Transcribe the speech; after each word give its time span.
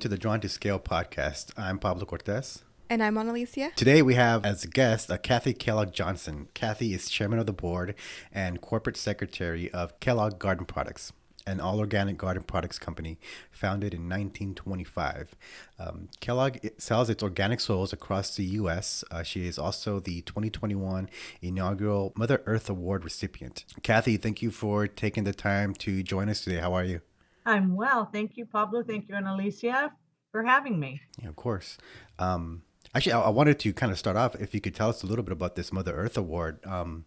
To 0.00 0.08
the 0.08 0.16
Drawn 0.16 0.40
to 0.40 0.48
Scale 0.48 0.80
podcast. 0.80 1.52
I'm 1.58 1.78
Pablo 1.78 2.06
Cortez. 2.06 2.64
And 2.88 3.02
I'm 3.02 3.16
Annalicia. 3.16 3.74
Today 3.74 4.00
we 4.00 4.14
have 4.14 4.46
as 4.46 4.64
a 4.64 4.68
guest 4.68 5.10
uh, 5.10 5.18
Kathy 5.18 5.52
Kellogg 5.52 5.92
Johnson. 5.92 6.48
Kathy 6.54 6.94
is 6.94 7.10
chairman 7.10 7.38
of 7.38 7.44
the 7.44 7.52
board 7.52 7.94
and 8.32 8.62
corporate 8.62 8.96
secretary 8.96 9.70
of 9.72 10.00
Kellogg 10.00 10.38
Garden 10.38 10.64
Products, 10.64 11.12
an 11.46 11.60
all 11.60 11.78
organic 11.78 12.16
garden 12.16 12.42
products 12.44 12.78
company 12.78 13.18
founded 13.50 13.92
in 13.92 14.08
1925. 14.08 15.34
Um, 15.78 16.08
Kellogg 16.20 16.56
sells 16.78 17.10
its 17.10 17.22
organic 17.22 17.60
soils 17.60 17.92
across 17.92 18.34
the 18.34 18.44
U.S. 18.44 19.04
Uh, 19.10 19.22
she 19.22 19.46
is 19.46 19.58
also 19.58 20.00
the 20.00 20.22
2021 20.22 21.10
inaugural 21.42 22.14
Mother 22.16 22.40
Earth 22.46 22.70
Award 22.70 23.04
recipient. 23.04 23.66
Kathy, 23.82 24.16
thank 24.16 24.40
you 24.40 24.50
for 24.50 24.86
taking 24.86 25.24
the 25.24 25.34
time 25.34 25.74
to 25.74 26.02
join 26.02 26.30
us 26.30 26.40
today. 26.40 26.60
How 26.60 26.72
are 26.72 26.84
you? 26.84 27.02
I'm 27.46 27.74
well. 27.74 28.04
Thank 28.06 28.36
you, 28.36 28.46
Pablo. 28.46 28.82
Thank 28.82 29.08
you, 29.08 29.14
Annalicia, 29.14 29.90
for 30.32 30.42
having 30.42 30.78
me. 30.78 31.00
Yeah, 31.20 31.28
of 31.28 31.36
course. 31.36 31.78
Um, 32.18 32.62
actually, 32.94 33.12
I, 33.12 33.20
I, 33.22 33.28
wanted 33.30 33.58
to 33.60 33.72
kind 33.72 33.90
of 33.90 33.98
start 33.98 34.16
off 34.16 34.34
if 34.36 34.54
you 34.54 34.60
could 34.60 34.74
tell 34.74 34.88
us 34.88 35.02
a 35.02 35.06
little 35.06 35.24
bit 35.24 35.32
about 35.32 35.56
this 35.56 35.72
Mother 35.72 35.94
Earth 35.94 36.16
Award 36.16 36.64
um, 36.66 37.04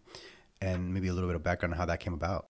and 0.60 0.92
maybe 0.92 1.08
a 1.08 1.12
little 1.12 1.28
bit 1.28 1.36
of 1.36 1.42
background 1.42 1.74
on 1.74 1.78
how 1.78 1.86
that 1.86 2.00
came 2.00 2.14
about. 2.14 2.46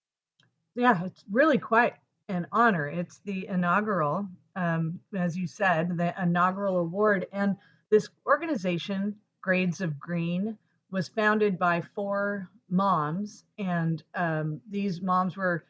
Yeah, 0.74 1.04
it's 1.04 1.24
really 1.30 1.58
quite 1.58 1.94
an 2.28 2.46
honor. 2.52 2.88
It's 2.88 3.20
the 3.24 3.46
inaugural, 3.46 4.26
um, 4.56 5.00
as 5.14 5.36
you 5.36 5.46
said, 5.46 5.96
the 5.96 6.14
inaugural 6.20 6.78
award. 6.78 7.26
And 7.32 7.56
this 7.90 8.08
organization, 8.26 9.16
Grades 9.42 9.80
of 9.80 9.98
Green, 10.00 10.58
was 10.90 11.08
founded 11.08 11.58
by 11.58 11.82
four 11.94 12.48
moms. 12.70 13.44
And 13.58 14.02
um, 14.14 14.60
these 14.68 15.00
moms 15.00 15.36
were 15.36 15.64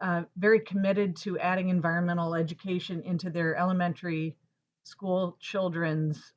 uh, 0.00 0.22
very 0.36 0.60
committed 0.60 1.16
to 1.16 1.38
adding 1.38 1.68
environmental 1.68 2.34
education 2.34 3.02
into 3.02 3.30
their 3.30 3.56
elementary 3.56 4.36
school 4.84 5.36
children's 5.40 6.32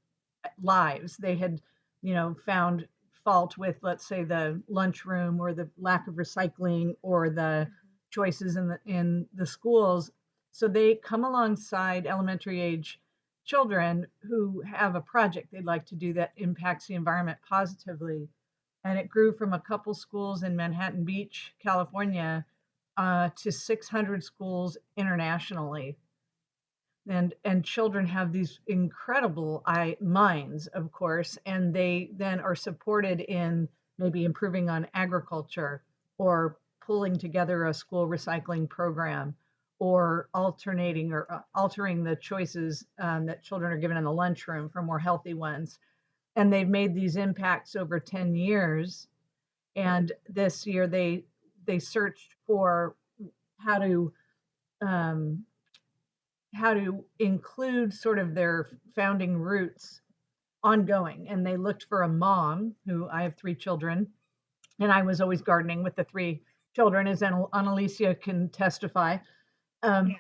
lives. 0.62 1.18
They 1.18 1.36
had, 1.36 1.62
you 2.02 2.14
know, 2.14 2.36
found 2.46 2.88
fault 3.24 3.58
with, 3.58 3.78
let's 3.82 4.08
say, 4.08 4.24
the 4.24 4.62
lunchroom 4.70 5.40
or 5.40 5.54
the 5.54 5.70
lack 5.78 6.08
of 6.08 6.16
recycling 6.16 6.96
or 7.02 7.30
the 7.30 7.68
choices 8.10 8.56
in 8.56 8.68
the 8.70 8.80
in 8.86 9.28
the 9.34 9.46
schools. 9.46 10.12
So 10.52 10.68
they 10.68 10.96
come 10.96 11.26
alongside 11.26 12.08
elementary 12.08 12.62
age 12.62 13.00
children 13.44 14.08
who 14.22 14.62
have 14.62 14.96
a 14.96 15.02
project 15.02 15.52
they'd 15.52 15.66
like 15.66 15.86
to 15.88 15.96
do 15.96 16.14
that 16.14 16.34
impacts 16.38 16.88
the 16.88 16.96
environment 16.96 17.38
positively. 17.48 18.30
And 18.84 18.98
it 18.98 19.10
grew 19.10 19.34
from 19.34 19.54
a 19.54 19.60
couple 19.60 19.94
schools 19.94 20.44
in 20.44 20.56
Manhattan 20.56 21.04
Beach, 21.04 21.54
California, 21.62 22.46
uh, 22.98 23.30
to 23.36 23.52
600 23.52 24.24
schools 24.24 24.78
internationally. 24.98 25.98
And, 27.10 27.34
and 27.46 27.64
children 27.64 28.06
have 28.08 28.34
these 28.34 28.60
incredible 28.68 29.64
eye, 29.66 29.96
minds, 30.02 30.68
of 30.68 30.92
course, 30.92 31.38
and 31.46 31.74
they 31.74 32.10
then 32.18 32.42
are 32.42 32.56
supported 32.56 33.22
in 33.22 33.70
maybe 33.98 34.26
improving 34.26 34.70
on 34.70 34.88
agriculture 34.94 35.84
or 36.18 36.58
pulling 36.86 37.18
together 37.18 37.66
a 37.66 37.74
school 37.74 38.08
recycling 38.08 38.68
program 38.68 39.36
or 39.80 40.28
alternating 40.34 41.14
or 41.14 41.32
uh, 41.32 41.40
altering 41.56 42.04
the 42.04 42.16
choices 42.16 42.86
um, 43.00 43.26
that 43.28 43.44
children 43.44 43.72
are 43.72 43.78
given 43.78 43.98
in 43.98 44.04
the 44.04 44.12
lunchroom 44.12 44.70
for 44.70 44.82
more 44.82 45.00
healthy 45.00 45.34
ones. 45.34 45.80
And 46.36 46.52
they've 46.52 46.68
made 46.68 46.94
these 46.94 47.16
impacts 47.16 47.76
over 47.76 48.00
10 48.00 48.36
years. 48.36 49.08
And 49.76 50.12
this 50.28 50.66
year 50.66 50.88
they 50.88 51.26
they 51.68 51.80
searched 51.80 52.34
for 52.48 52.96
how 53.60 53.78
to 53.78 54.12
um, 54.82 55.44
how 56.54 56.74
to 56.74 57.04
include 57.20 57.94
sort 57.94 58.18
of 58.18 58.34
their 58.34 58.70
founding 58.96 59.38
roots 59.38 60.02
ongoing 60.64 61.28
and 61.30 61.46
they 61.46 61.56
looked 61.56 61.86
for 61.88 62.02
a 62.02 62.10
mom 62.10 62.74
who 62.86 63.08
i 63.10 63.22
have 63.22 63.36
three 63.36 63.54
children 63.54 64.08
and 64.80 64.92
i 64.92 65.02
was 65.04 65.22
always 65.22 65.42
gardening 65.42 65.84
with 65.84 65.96
the 65.96 66.04
three 66.06 66.42
children 66.76 67.08
as 67.08 67.22
annalicia 67.22 68.20
can 68.20 68.50
testify 68.50 69.18
um, 69.84 70.08
yeah. 70.08 70.16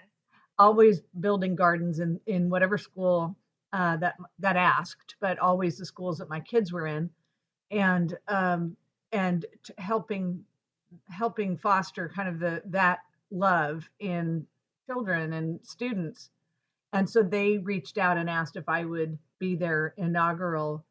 always 0.59 1.02
building 1.19 1.56
gardens 1.56 2.00
in, 2.00 2.19
in 2.28 2.50
whatever 2.50 2.78
school 2.78 3.36
uh, 3.74 3.97
that 3.97 4.16
that 4.38 4.56
asked 4.56 5.16
but 5.19 5.40
always 5.40 5.78
the 5.78 5.86
schools 5.86 6.18
that 6.19 6.30
my 6.30 6.40
kids 6.40 6.72
were 6.72 6.86
in 6.86 7.09
and 7.72 8.16
um, 8.28 8.78
and 9.12 9.46
helping 9.78 10.44
helping 11.09 11.58
foster 11.58 12.12
kind 12.14 12.30
of 12.30 12.40
the 12.40 12.62
that 12.66 13.00
love 13.31 13.90
in 14.00 14.46
children 14.88 15.34
and 15.34 15.59
students. 15.64 16.30
And 16.94 17.09
so 17.09 17.22
they 17.22 17.58
reached 17.58 17.98
out 17.98 18.18
and 18.18 18.30
asked 18.30 18.56
if 18.56 18.70
I 18.70 18.86
would 18.86 19.18
be 19.40 19.56
their 19.56 19.94
inaugural 19.98 20.84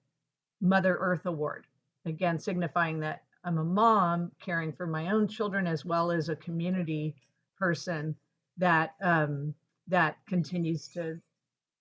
Mother 0.61 0.97
Earth 1.01 1.27
Award, 1.27 1.67
again, 2.05 2.39
signifying 2.39 3.01
that 3.01 3.23
I'm 3.45 3.59
a 3.59 3.65
mom 3.65 4.33
caring 4.41 4.73
for 4.73 4.87
my 4.87 5.11
own 5.11 5.29
children 5.29 5.67
as 5.67 5.85
well 5.85 6.11
as 6.11 6.29
a 6.29 6.37
community 6.37 7.15
person 7.59 8.15
that 8.59 8.95
um, 9.03 9.55
that 9.89 10.17
continues 10.27 10.89
to 10.89 11.21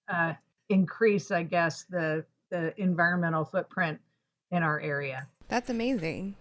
uh, 0.08 0.34
increase, 0.70 1.32
I 1.32 1.44
guess, 1.44 1.84
the 1.90 2.26
the 2.52 2.80
environmental 2.80 3.46
footprint 3.46 4.00
in 4.52 4.62
our 4.64 4.80
area. 4.80 5.28
That's 5.48 5.70
amazing 5.70 6.36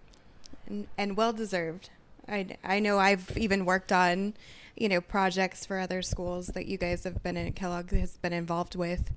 and, 0.66 0.86
and 0.96 1.16
well 1.16 1.32
deserved. 1.32 1.90
I, 2.28 2.56
I 2.64 2.80
know 2.80 2.98
I've 2.98 3.36
even 3.36 3.64
worked 3.64 3.92
on, 3.92 4.34
you 4.76 4.88
know, 4.88 5.00
projects 5.00 5.66
for 5.66 5.78
other 5.78 6.02
schools 6.02 6.48
that 6.48 6.66
you 6.66 6.78
guys 6.78 7.04
have 7.04 7.22
been 7.22 7.36
in, 7.36 7.52
Kellogg 7.52 7.90
has 7.92 8.16
been 8.16 8.32
involved 8.32 8.74
with, 8.74 9.12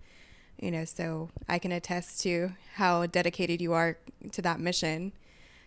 you 0.60 0.72
know, 0.72 0.86
so 0.86 1.30
I 1.48 1.60
can 1.60 1.72
attest 1.72 2.22
to 2.24 2.52
how 2.76 3.06
dedicated 3.06 3.62
you 3.62 3.74
are 3.74 3.98
to 4.32 4.42
that 4.42 4.60
mission. 4.60 5.14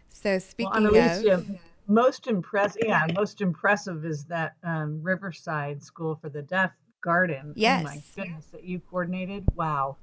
So 0.08 0.38
speaking 0.38 0.90
well, 0.90 1.28
of. 1.28 1.50
Most 1.86 2.28
impressive, 2.28 2.82
yeah, 2.86 3.04
most 3.16 3.40
impressive 3.40 4.04
is 4.04 4.24
that 4.26 4.54
um, 4.62 5.00
Riverside 5.02 5.82
School 5.82 6.14
for 6.14 6.28
the 6.28 6.42
Deaf 6.42 6.70
garden. 7.00 7.52
Yes. 7.56 7.80
Oh 7.80 7.84
my 7.84 8.02
goodness, 8.14 8.46
that 8.52 8.62
you 8.62 8.78
coordinated. 8.78 9.44
Wow. 9.56 9.96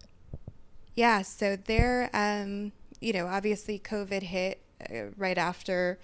Yeah. 0.96 1.22
So 1.22 1.56
there, 1.56 2.10
um, 2.14 2.74
you 3.00 3.14
know, 3.14 3.28
obviously 3.28 3.80
COVID 3.80 4.24
hit 4.24 4.62
right 5.18 5.38
after 5.38 6.00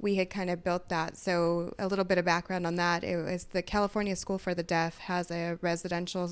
we 0.00 0.16
had 0.16 0.28
kind 0.30 0.50
of 0.50 0.64
built 0.64 0.88
that. 0.88 1.16
So 1.16 1.74
a 1.78 1.86
little 1.86 2.04
bit 2.04 2.18
of 2.18 2.24
background 2.24 2.66
on 2.66 2.76
that: 2.76 3.04
it 3.04 3.16
was 3.16 3.44
the 3.44 3.62
California 3.62 4.16
School 4.16 4.38
for 4.38 4.54
the 4.54 4.62
Deaf 4.62 4.98
has 4.98 5.30
a 5.30 5.58
residential. 5.60 6.30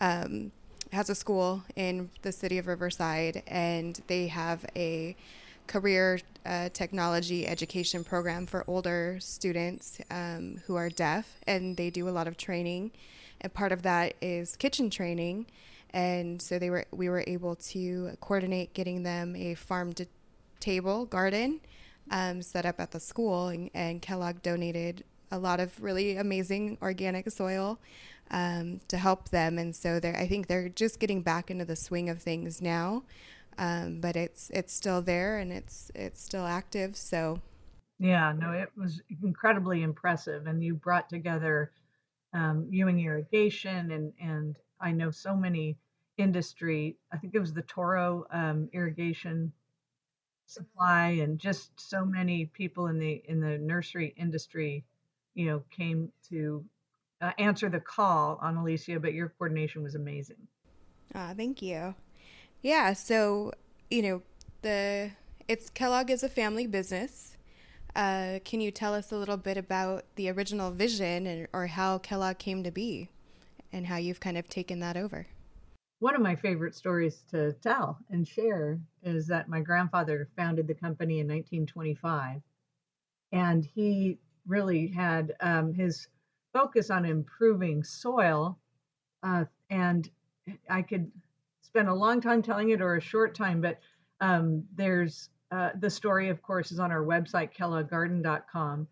Um, 0.00 0.52
has 0.92 1.10
a 1.10 1.14
school 1.14 1.62
in 1.76 2.10
the 2.22 2.32
city 2.32 2.58
of 2.58 2.66
Riverside, 2.66 3.42
and 3.46 4.00
they 4.06 4.28
have 4.28 4.64
a 4.74 5.16
career 5.66 6.18
uh, 6.46 6.70
technology 6.72 7.46
education 7.46 8.02
program 8.02 8.46
for 8.46 8.64
older 8.66 9.18
students 9.20 10.00
um, 10.10 10.60
who 10.66 10.76
are 10.76 10.88
deaf, 10.88 11.36
and 11.46 11.76
they 11.76 11.90
do 11.90 12.08
a 12.08 12.10
lot 12.10 12.26
of 12.26 12.36
training. 12.36 12.90
And 13.40 13.52
part 13.52 13.70
of 13.70 13.82
that 13.82 14.14
is 14.20 14.56
kitchen 14.56 14.90
training, 14.90 15.46
and 15.90 16.40
so 16.40 16.58
they 16.58 16.70
were 16.70 16.86
we 16.90 17.08
were 17.08 17.22
able 17.26 17.54
to 17.54 18.16
coordinate 18.20 18.74
getting 18.74 19.02
them 19.02 19.36
a 19.36 19.54
farm 19.54 19.92
to 19.94 20.06
table 20.60 21.06
garden 21.06 21.60
um, 22.10 22.42
set 22.42 22.66
up 22.66 22.80
at 22.80 22.90
the 22.90 23.00
school, 23.00 23.48
and, 23.48 23.70
and, 23.74 24.00
Kellogg 24.00 24.42
donated 24.42 25.04
a 25.30 25.38
lot 25.38 25.60
of 25.60 25.82
really 25.82 26.16
amazing 26.16 26.78
organic 26.80 27.30
soil 27.30 27.78
um, 28.30 28.80
to 28.88 28.96
help 28.96 29.28
them. 29.28 29.58
And 29.58 29.74
so 29.74 30.00
I 30.02 30.26
think 30.26 30.46
they're 30.46 30.68
just 30.68 31.00
getting 31.00 31.22
back 31.22 31.50
into 31.50 31.64
the 31.64 31.76
swing 31.76 32.08
of 32.08 32.22
things 32.22 32.62
now, 32.62 33.02
um, 33.58 34.00
but 34.00 34.16
it's 34.16 34.50
it's 34.50 34.72
still 34.72 35.02
there 35.02 35.38
and 35.38 35.52
it's 35.52 35.90
it's 35.94 36.22
still 36.22 36.46
active. 36.46 36.96
So 36.96 37.40
yeah, 37.98 38.32
no, 38.32 38.52
it 38.52 38.70
was 38.76 39.02
incredibly 39.22 39.82
impressive, 39.82 40.46
and 40.46 40.62
you 40.62 40.74
brought 40.74 41.08
together 41.08 41.72
um, 42.32 42.66
Ewing 42.70 43.00
Irrigation 43.00 43.90
and 43.90 44.12
and 44.20 44.56
I 44.80 44.92
know 44.92 45.10
so 45.10 45.36
many 45.36 45.76
industry. 46.16 46.96
I 47.12 47.16
think 47.16 47.34
it 47.34 47.40
was 47.40 47.52
the 47.52 47.62
Toro 47.62 48.26
um, 48.30 48.68
irrigation 48.72 49.52
supply 50.48 51.08
and 51.22 51.38
just 51.38 51.78
so 51.78 52.04
many 52.04 52.46
people 52.46 52.86
in 52.86 52.98
the 52.98 53.22
in 53.28 53.38
the 53.40 53.58
nursery 53.58 54.14
industry 54.16 54.82
you 55.34 55.46
know 55.46 55.62
came 55.70 56.10
to 56.28 56.64
uh, 57.20 57.32
answer 57.38 57.68
the 57.68 57.80
call 57.80 58.38
Annalicia 58.42 59.00
but 59.00 59.12
your 59.12 59.28
coordination 59.28 59.82
was 59.82 59.94
amazing. 59.94 60.48
Ah 61.14 61.34
thank 61.36 61.60
you. 61.62 61.94
Yeah 62.62 62.94
so 62.94 63.52
you 63.90 64.02
know 64.02 64.22
the 64.62 65.10
it's 65.46 65.70
kellogg 65.70 66.10
is 66.10 66.22
a 66.22 66.28
family 66.28 66.66
business. 66.66 67.36
Uh, 67.94 68.38
can 68.44 68.60
you 68.60 68.70
tell 68.70 68.94
us 68.94 69.10
a 69.10 69.16
little 69.16 69.36
bit 69.36 69.56
about 69.56 70.04
the 70.14 70.30
original 70.30 70.70
vision 70.70 71.26
and, 71.26 71.48
or 71.52 71.66
how 71.66 71.98
kellogg 71.98 72.38
came 72.38 72.62
to 72.62 72.70
be 72.70 73.08
and 73.72 73.86
how 73.86 73.96
you've 73.96 74.20
kind 74.20 74.38
of 74.38 74.48
taken 74.48 74.80
that 74.80 74.96
over 74.96 75.26
one 76.00 76.14
of 76.14 76.22
my 76.22 76.36
favorite 76.36 76.74
stories 76.74 77.24
to 77.30 77.52
tell 77.54 77.98
and 78.10 78.26
share 78.28 78.80
is 79.02 79.26
that 79.28 79.48
my 79.48 79.60
grandfather 79.60 80.28
founded 80.36 80.66
the 80.68 80.74
company 80.74 81.20
in 81.20 81.28
1925 81.28 82.42
and 83.32 83.64
he 83.64 84.18
really 84.46 84.88
had 84.88 85.34
um, 85.40 85.72
his 85.74 86.08
focus 86.52 86.90
on 86.90 87.04
improving 87.04 87.84
soil 87.84 88.58
Uh, 89.22 89.46
and 89.70 90.10
I 90.70 90.82
could 90.82 91.12
spend 91.62 91.88
a 91.88 91.94
long 91.94 92.20
time 92.22 92.42
telling 92.42 92.70
it 92.70 92.82
or 92.82 92.96
a 92.96 93.00
short 93.02 93.34
time, 93.34 93.60
but 93.62 93.80
um, 94.20 94.64
there's 94.76 95.30
uh, 95.52 95.70
the 95.80 95.90
story, 95.90 96.30
of 96.30 96.42
course, 96.42 96.72
is 96.72 96.80
on 96.80 96.92
our 96.92 97.04
website, 97.04 97.54
kellogggarden.com, 97.54 98.88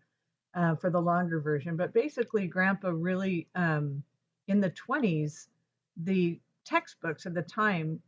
uh, 0.55 0.75
for 0.77 0.89
the 0.91 1.01
longer 1.01 1.39
version. 1.41 1.77
But 1.77 1.93
basically, 1.93 2.47
Grandpa 2.47 2.89
really, 2.89 3.47
um, 3.55 4.03
in 4.47 4.61
the 4.61 4.71
20s, 4.71 5.47
the 5.97 6.39
textbooks 6.67 7.25
at 7.25 7.33
the 7.33 7.41
time, 7.41 7.99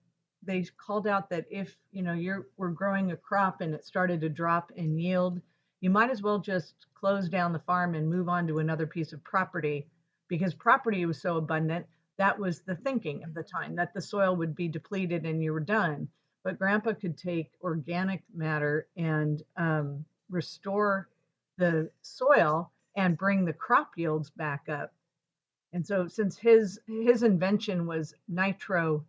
they 0.43 0.63
called 0.77 1.07
out 1.07 1.29
that 1.29 1.45
if 1.49 1.75
you 1.91 2.01
know 2.03 2.13
you're 2.13 2.47
we're 2.57 2.69
growing 2.69 3.11
a 3.11 3.17
crop 3.17 3.61
and 3.61 3.73
it 3.73 3.85
started 3.85 4.21
to 4.21 4.29
drop 4.29 4.71
in 4.75 4.97
yield, 4.97 5.41
you 5.81 5.89
might 5.89 6.11
as 6.11 6.21
well 6.21 6.39
just 6.39 6.75
close 6.93 7.29
down 7.29 7.53
the 7.53 7.59
farm 7.59 7.95
and 7.95 8.09
move 8.09 8.29
on 8.29 8.47
to 8.47 8.59
another 8.59 8.87
piece 8.87 9.13
of 9.13 9.23
property 9.23 9.87
because 10.27 10.53
property 10.53 11.05
was 11.05 11.21
so 11.21 11.37
abundant. 11.37 11.85
That 12.17 12.37
was 12.37 12.61
the 12.61 12.75
thinking 12.75 13.23
of 13.23 13.33
the 13.33 13.43
time 13.43 13.75
that 13.77 13.93
the 13.93 14.01
soil 14.01 14.35
would 14.35 14.55
be 14.55 14.67
depleted 14.67 15.25
and 15.25 15.41
you 15.43 15.53
were 15.53 15.59
done 15.61 16.09
but 16.43 16.57
grandpa 16.57 16.93
could 16.93 17.17
take 17.17 17.51
organic 17.61 18.23
matter 18.33 18.87
and 18.97 19.43
um, 19.57 20.03
restore 20.29 21.09
the 21.57 21.89
soil 22.01 22.71
and 22.95 23.17
bring 23.17 23.45
the 23.45 23.53
crop 23.53 23.91
yields 23.97 24.29
back 24.29 24.67
up 24.69 24.93
and 25.73 25.85
so 25.85 26.07
since 26.07 26.37
his 26.37 26.79
his 26.87 27.23
invention 27.23 27.85
was 27.85 28.13
nitro 28.27 29.03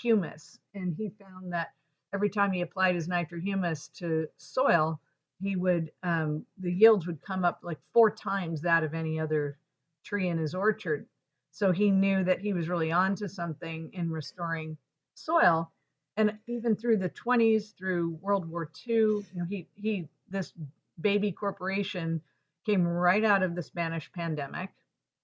humus 0.00 0.58
and 0.74 0.94
he 0.96 1.10
found 1.10 1.52
that 1.52 1.72
every 2.12 2.28
time 2.28 2.52
he 2.52 2.60
applied 2.60 2.94
his 2.94 3.08
Nitrohumus 3.08 3.88
to 3.88 4.28
soil 4.36 5.00
he 5.42 5.56
would 5.56 5.90
um, 6.02 6.46
the 6.58 6.72
yields 6.72 7.06
would 7.06 7.20
come 7.20 7.44
up 7.44 7.60
like 7.62 7.78
four 7.92 8.10
times 8.10 8.60
that 8.60 8.84
of 8.84 8.94
any 8.94 9.18
other 9.18 9.58
tree 10.04 10.28
in 10.28 10.38
his 10.38 10.54
orchard. 10.54 11.06
So 11.50 11.72
he 11.72 11.90
knew 11.90 12.24
that 12.24 12.40
he 12.40 12.52
was 12.52 12.68
really 12.68 12.92
onto 12.92 13.28
something 13.28 13.90
in 13.92 14.10
restoring 14.10 14.76
soil. 15.14 15.70
And 16.16 16.38
even 16.46 16.76
through 16.76 16.98
the 16.98 17.10
20s 17.10 17.74
through 17.76 18.18
world 18.20 18.48
war 18.48 18.70
ii 18.86 18.94
you 18.94 19.24
know 19.34 19.46
he 19.48 19.66
he 19.74 20.08
this 20.28 20.52
baby 21.00 21.32
corporation 21.32 22.20
came 22.64 22.86
right 22.86 23.24
out 23.24 23.42
of 23.42 23.54
the 23.54 23.62
spanish 23.62 24.12
pandemic 24.12 24.70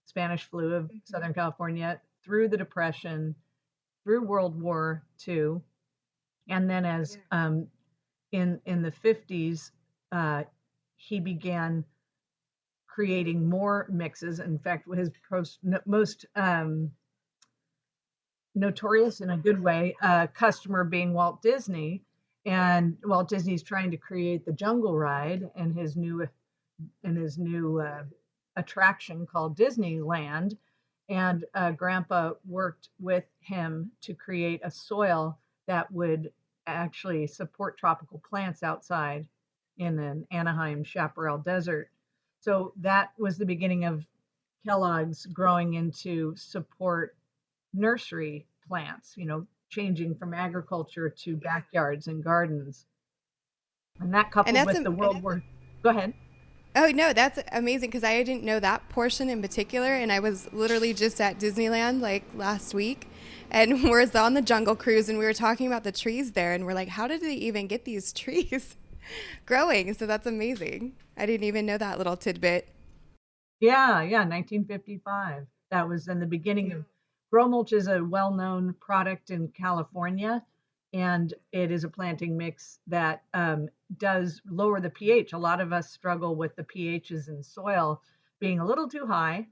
spanish 0.09 0.45
flu 0.45 0.75
of 0.75 0.85
mm-hmm. 0.85 0.97
southern 1.05 1.35
california 1.35 2.01
through 2.25 2.49
the 2.49 2.57
depression 2.57 3.35
through 4.05 4.23
world 4.25 4.61
war 4.61 5.03
ii 5.27 5.55
and 6.49 6.69
then 6.69 6.85
as 6.85 7.17
yeah. 7.17 7.47
um, 7.47 7.67
in 8.33 8.61
in 8.67 8.83
the 8.83 8.93
50s 8.93 9.71
uh, 10.13 10.43
he 10.97 11.21
began 11.21 11.85
creating 12.87 13.49
more 13.49 13.87
mixes 13.91 14.41
in 14.41 14.59
fact 14.59 14.89
his 14.95 15.11
most, 15.31 15.59
most 15.87 16.27
um, 16.35 16.91
notorious 18.59 19.21
in 19.21 19.31
a 19.31 19.37
good 19.37 19.63
way 19.63 19.97
uh, 20.03 20.27
customer 20.35 20.85
being 20.85 21.13
Walt 21.15 21.41
Disney, 21.43 22.03
and 22.45 22.97
Walt 23.05 23.29
Disney's 23.29 23.63
trying 23.63 23.91
to 23.91 23.97
create 23.97 24.45
the 24.45 24.53
Jungle 24.53 24.97
Ride 24.97 25.49
and 25.57 25.77
his 25.77 25.97
new 25.97 26.27
and 27.03 27.17
his 27.17 27.39
new 27.39 27.81
uh, 27.81 28.05
attraction 28.59 29.27
called 29.27 29.57
Disneyland. 29.57 30.57
And 31.09 31.45
uh, 31.55 31.71
Grandpa 31.71 32.33
worked 32.47 32.91
with 33.01 33.25
him 33.41 33.91
to 34.03 34.13
create 34.13 34.61
a 34.63 34.71
soil 34.71 35.39
that 35.67 35.91
would 35.91 36.31
actually 36.67 37.27
support 37.27 37.79
tropical 37.79 38.21
plants 38.29 38.63
outside 38.63 39.27
in 39.79 39.99
an 39.99 40.27
Anaheim 40.31 40.85
chaparral 40.85 41.39
desert. 41.39 41.89
So 42.41 42.75
that 42.81 43.13
was 43.19 43.39
the 43.39 43.47
beginning 43.47 43.85
of 43.85 44.05
Kellogg's 44.67 45.25
growing 45.27 45.75
into 45.75 46.35
support 46.37 47.17
nursery 47.73 48.47
plants, 48.67 49.15
you 49.17 49.25
know, 49.25 49.47
changing 49.71 50.15
from 50.15 50.35
agriculture 50.35 51.09
to 51.09 51.37
backyards 51.37 52.07
and 52.07 52.23
gardens. 52.23 52.85
And 54.01 54.13
that 54.15 54.31
coupled 54.31 54.55
and 54.55 54.67
with 54.67 54.85
the 54.85 54.91
World 54.91 55.23
War. 55.23 55.43
Go 55.83 55.91
ahead. 55.91 56.13
Oh 56.81 56.93
no, 56.93 57.13
that's 57.13 57.41
amazing 57.51 57.89
because 57.91 58.05
I 58.05 58.23
didn't 58.23 58.45
know 58.45 58.61
that 58.61 58.89
portion 58.89 59.29
in 59.29 59.43
particular, 59.43 59.95
and 59.95 60.13
I 60.13 60.21
was 60.21 60.49
literally 60.53 60.95
just 60.95 61.21
at 61.21 61.41
Disneyland 61.41 62.01
like 62.01 62.23
last 62.37 62.73
week, 62.73 63.09
and 63.51 63.83
we're 63.91 64.09
on 64.15 64.35
the 64.35 64.43
Jungle 64.43 64.77
Cruise, 64.77 65.09
and 65.09 65.19
we 65.19 65.25
were 65.25 65.35
talking 65.35 65.67
about 65.67 65.83
the 65.83 65.91
trees 65.91 66.31
there, 66.33 66.53
and 66.53 66.65
we're 66.65 66.75
like, 66.75 66.87
how 66.87 67.09
did 67.09 67.21
they 67.21 67.35
even 67.35 67.67
get 67.67 67.85
these 67.85 68.13
trees 68.13 68.77
growing? 69.47 69.93
So 69.93 70.07
that's 70.07 70.25
amazing. 70.25 70.93
I 71.17 71.27
didn't 71.27 71.49
even 71.49 71.67
know 71.67 71.79
that 71.79 71.99
little 71.99 72.17
tidbit. 72.17 72.69
Yeah, 73.59 74.03
yeah, 74.03 74.21
1955. 74.21 75.49
That 75.73 75.89
was 75.89 76.07
in 76.07 76.21
the 76.21 76.27
beginning 76.27 76.71
of 76.71 76.85
Gromulch 77.35 77.73
is 77.73 77.89
a 77.89 78.05
well 78.05 78.33
known 78.33 78.77
product 78.81 79.31
in 79.31 79.49
California, 79.49 80.45
and 80.93 81.35
it 81.53 81.71
is 81.71 81.85
a 81.85 81.89
planting 81.89 82.37
mix 82.37 82.79
that 82.87 83.23
um, 83.35 83.69
does 83.99 84.41
lower 84.49 84.81
the 84.81 84.91
pH. 84.91 85.33
A 85.33 85.39
lot 85.39 85.61
of 85.61 85.73
us 85.73 85.91
struggle 85.91 86.35
with 86.35 86.57
the 86.57 86.65
pHs 86.65 87.29
in 87.29 87.43
soil 87.43 88.01
being 88.41 88.61
a 88.61 88.67
little 88.67 88.89
too 88.89 89.07
high. 89.07 89.47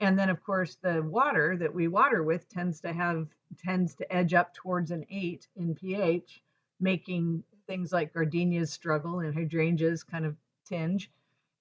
And 0.00 0.18
then, 0.18 0.30
of 0.30 0.42
course, 0.42 0.76
the 0.82 1.02
water 1.02 1.56
that 1.58 1.72
we 1.72 1.86
water 1.86 2.22
with 2.22 2.48
tends 2.48 2.80
to 2.80 2.92
have 2.92 3.28
tends 3.58 3.94
to 3.96 4.12
edge 4.12 4.32
up 4.32 4.54
towards 4.54 4.90
an 4.90 5.04
eight 5.10 5.46
in 5.56 5.74
pH, 5.74 6.42
making 6.80 7.44
things 7.66 7.92
like 7.92 8.14
gardenias 8.14 8.72
struggle 8.72 9.20
and 9.20 9.34
hydrangeas 9.34 10.02
kind 10.02 10.24
of 10.24 10.36
tinge. 10.64 11.10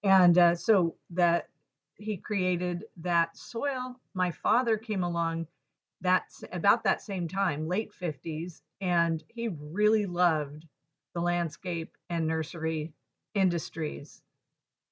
And 0.03 0.37
uh, 0.37 0.55
so 0.55 0.95
that 1.09 1.49
he 1.95 2.15
created 2.15 2.85
that 2.97 3.35
soil. 3.35 3.99
My 4.13 4.31
father 4.31 4.77
came 4.77 5.03
along 5.03 5.47
that's 6.01 6.43
about 6.51 6.83
that 6.83 7.01
same 7.01 7.27
time, 7.27 7.67
late 7.67 7.91
50s, 7.91 8.61
and 8.81 9.23
he 9.27 9.49
really 9.49 10.05
loved 10.05 10.65
the 11.13 11.21
landscape 11.21 11.97
and 12.09 12.27
nursery 12.27 12.93
industries. 13.33 14.21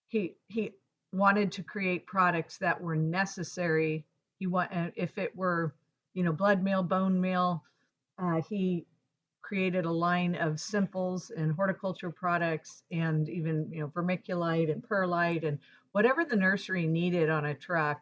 He 0.10 0.36
he 0.48 0.74
wanted 1.14 1.52
to 1.54 1.64
create 1.64 2.06
products 2.06 2.58
that 2.58 2.82
were 2.82 2.96
necessary. 2.96 4.06
He 4.40 4.48
want 4.48 4.72
if 4.96 5.18
it 5.18 5.36
were, 5.36 5.74
you 6.14 6.24
know, 6.24 6.34
blood 6.34 6.62
meal, 6.62 6.84
bone 6.84 7.20
meal. 7.20 7.64
Uh, 8.20 8.42
he 8.50 8.86
created 9.42 9.86
a 9.86 9.92
line 9.92 10.36
of 10.36 10.60
simples 10.60 11.30
and 11.30 11.54
horticulture 11.54 12.12
products, 12.12 12.84
and 12.92 13.30
even 13.30 13.70
you 13.72 13.80
know 13.80 13.88
vermiculite 13.88 14.72
and 14.72 14.84
perlite 14.84 15.44
and 15.46 15.60
whatever 15.94 16.26
the 16.26 16.36
nursery 16.36 16.86
needed 16.86 17.30
on 17.30 17.46
a 17.46 17.54
truck, 17.54 18.02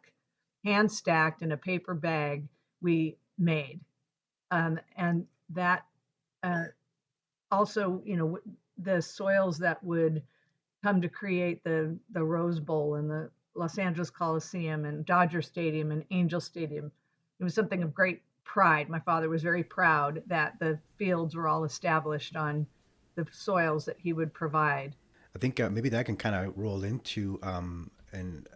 hand 0.63 0.91
stacked 0.91 1.43
in 1.43 1.51
a 1.51 1.57
paper 1.57 1.93
bag 1.93 2.47
we 2.85 3.17
made. 3.37 3.81
Um, 4.51 4.79
and 4.95 5.25
that 5.49 5.85
uh, 6.43 6.65
also, 7.51 8.01
you 8.05 8.15
know, 8.15 8.37
the 8.77 9.01
soils 9.01 9.57
that 9.57 9.83
would 9.83 10.21
come 10.83 11.01
to 11.01 11.09
create 11.09 11.63
the, 11.63 11.97
the 12.11 12.23
Rose 12.23 12.59
Bowl 12.59 12.95
and 12.95 13.09
the 13.09 13.31
Los 13.55 13.79
Angeles 13.79 14.11
Coliseum 14.11 14.85
and 14.85 15.05
Dodger 15.05 15.41
Stadium 15.41 15.91
and 15.91 16.05
Angel 16.11 16.39
Stadium. 16.39 16.91
It 17.39 17.43
was 17.43 17.55
something 17.55 17.81
of 17.81 17.93
great 17.93 18.21
pride. 18.43 18.87
My 18.87 18.99
father 18.99 19.29
was 19.29 19.41
very 19.41 19.63
proud 19.63 20.21
that 20.27 20.53
the 20.59 20.77
fields 20.97 21.35
were 21.35 21.47
all 21.47 21.63
established 21.63 22.35
on 22.35 22.67
the 23.15 23.25
soils 23.31 23.85
that 23.85 23.97
he 23.97 24.13
would 24.13 24.31
provide. 24.31 24.95
I 25.35 25.39
think 25.39 25.59
uh, 25.59 25.69
maybe 25.71 25.89
that 25.89 26.05
can 26.05 26.17
kind 26.17 26.35
of 26.35 26.55
roll 26.55 26.83
into 26.83 27.39
um, 27.41 27.89
and 28.13 28.47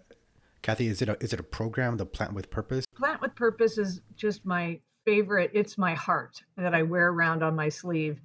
Kathy, 0.69 0.85
is 0.85 1.01
it 1.01 1.09
a, 1.09 1.17
is 1.19 1.33
it 1.33 1.39
a 1.39 1.43
program, 1.43 1.97
the 1.97 2.05
Plant 2.05 2.33
with 2.33 2.51
Purpose? 2.51 2.85
Plant 2.95 3.21
with 3.21 3.33
Purpose 3.33 3.79
is 3.79 4.01
just 4.15 4.45
my 4.45 4.79
favorite. 5.03 5.49
It's 5.51 5.79
my 5.79 5.95
heart 5.95 6.43
that 6.57 6.75
I 6.75 6.83
wear 6.83 7.07
around 7.07 7.41
on 7.41 7.55
my 7.55 7.69
sleeve. 7.69 8.21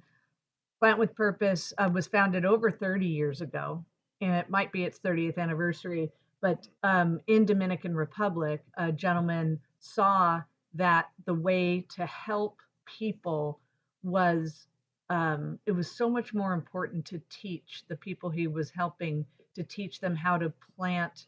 Plant 0.79 0.99
with 0.99 1.15
Purpose 1.15 1.73
uh, 1.79 1.89
was 1.91 2.05
founded 2.05 2.45
over 2.45 2.69
30 2.69 3.07
years 3.07 3.41
ago, 3.41 3.83
and 4.21 4.35
it 4.35 4.47
might 4.47 4.71
be 4.71 4.83
its 4.83 4.99
30th 4.99 5.39
anniversary. 5.39 6.11
But 6.39 6.67
um, 6.83 7.19
in 7.25 7.45
Dominican 7.45 7.95
Republic, 7.95 8.63
a 8.77 8.91
gentleman 8.91 9.59
saw 9.79 10.43
that 10.75 11.09
the 11.25 11.33
way 11.33 11.83
to 11.95 12.05
help 12.05 12.59
people 12.85 13.59
was 14.03 14.67
um, 15.09 15.57
it 15.65 15.71
was 15.71 15.89
so 15.89 16.07
much 16.11 16.31
more 16.35 16.53
important 16.53 17.05
to 17.05 17.19
teach 17.27 17.85
the 17.87 17.95
people 17.95 18.29
he 18.29 18.45
was 18.45 18.69
helping 18.69 19.25
to 19.55 19.63
teach 19.63 19.99
them 19.99 20.15
how 20.15 20.37
to 20.37 20.53
plant 20.77 21.25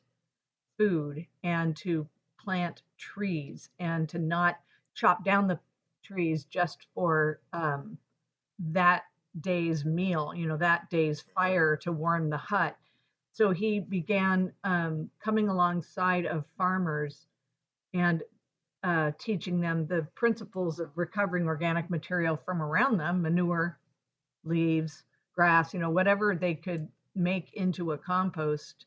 food 0.77 1.25
and 1.43 1.75
to 1.77 2.07
plant 2.39 2.81
trees 2.97 3.69
and 3.79 4.07
to 4.09 4.19
not 4.19 4.59
chop 4.93 5.23
down 5.23 5.47
the 5.47 5.59
trees 6.03 6.45
just 6.45 6.87
for 6.93 7.39
um, 7.53 7.97
that 8.59 9.03
day's 9.41 9.85
meal, 9.85 10.33
you 10.35 10.47
know, 10.47 10.57
that 10.57 10.89
day's 10.89 11.23
fire 11.35 11.75
to 11.77 11.91
warm 11.91 12.29
the 12.29 12.37
hut. 12.37 12.75
So 13.33 13.51
he 13.51 13.79
began 13.79 14.51
um, 14.63 15.09
coming 15.19 15.47
alongside 15.49 16.25
of 16.25 16.45
farmers 16.57 17.27
and 17.93 18.23
uh, 18.83 19.11
teaching 19.19 19.59
them 19.59 19.85
the 19.85 20.07
principles 20.15 20.79
of 20.79 20.97
recovering 20.97 21.45
organic 21.45 21.89
material 21.89 22.37
from 22.37 22.61
around 22.61 22.97
them 22.97 23.21
manure, 23.21 23.77
leaves, 24.43 25.03
grass, 25.35 25.73
you 25.73 25.79
know, 25.79 25.89
whatever 25.89 26.35
they 26.35 26.55
could 26.55 26.87
make 27.13 27.53
into 27.53 27.91
a 27.91 27.97
compost 27.97 28.85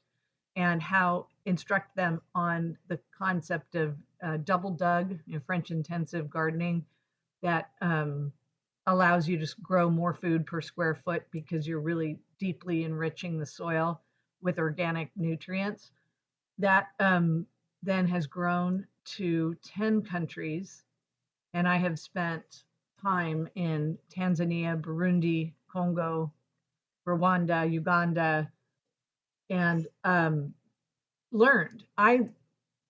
and 0.57 0.83
how 0.83 1.27
instruct 1.47 1.97
them 1.97 2.21
on 2.35 2.77
the 2.89 2.99
concept 3.17 3.75
of 3.75 3.97
uh, 4.23 4.37
double 4.39 4.71
dug, 4.71 5.19
you 5.27 5.35
know, 5.35 5.41
French 5.47 5.71
intensive 5.71 6.29
gardening 6.31 6.85
that 7.43 7.71
um, 7.81 8.33
allows 8.87 9.29
you 9.29 9.39
to 9.39 9.55
grow 9.63 9.89
more 9.89 10.15
food 10.15 10.47
per 10.47 10.61
square 10.61 10.95
foot 10.95 11.25
because 11.31 11.67
you're 11.67 11.81
really 11.81 12.19
deeply 12.39 12.85
enriching 12.85 13.39
the 13.39 13.47
soil 13.47 14.01
with 14.43 14.59
organic 14.59 15.11
nutrients. 15.17 15.91
That 16.59 16.89
um, 16.99 17.47
then 17.83 18.07
has 18.09 18.27
grown 18.27 18.87
to 19.17 19.57
10 19.65 20.03
countries, 20.03 20.85
and 21.55 21.67
I 21.67 21.77
have 21.79 21.99
spent 21.99 22.65
time 23.01 23.49
in 23.55 23.97
Tanzania, 24.15 24.79
Burundi, 24.81 25.53
Congo, 25.73 26.33
Rwanda, 27.07 27.71
Uganda, 27.71 28.51
and 29.49 29.87
um, 30.05 30.55
learned. 31.33 31.85
I 31.97 32.29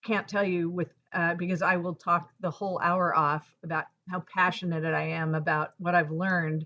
can't 0.03 0.27
tell 0.27 0.43
you 0.43 0.69
with 0.69 0.89
uh, 1.13 1.35
because 1.35 1.61
I 1.61 1.75
will 1.75 1.93
talk 1.93 2.31
the 2.39 2.49
whole 2.49 2.79
hour 2.81 3.15
off 3.15 3.53
about 3.63 3.85
how 4.09 4.23
passionate 4.33 4.85
I 4.85 5.03
am 5.03 5.35
about 5.35 5.73
what 5.77 5.93
I've 5.93 6.11
learned 6.11 6.65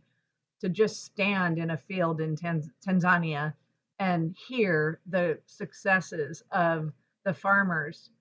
to 0.61 0.69
just 0.69 1.03
stand 1.03 1.57
in 1.57 1.71
a 1.71 1.77
field 1.77 2.21
in 2.21 2.35
Tanz- 2.35 2.69
Tanzania 2.87 3.53
and 3.99 4.35
hear 4.47 4.99
the 5.07 5.39
successes 5.47 6.43
of 6.51 6.93
the 7.23 7.33
farmers 7.33 8.11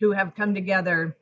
who 0.00 0.12
have 0.12 0.34
come 0.34 0.54
together 0.54 1.16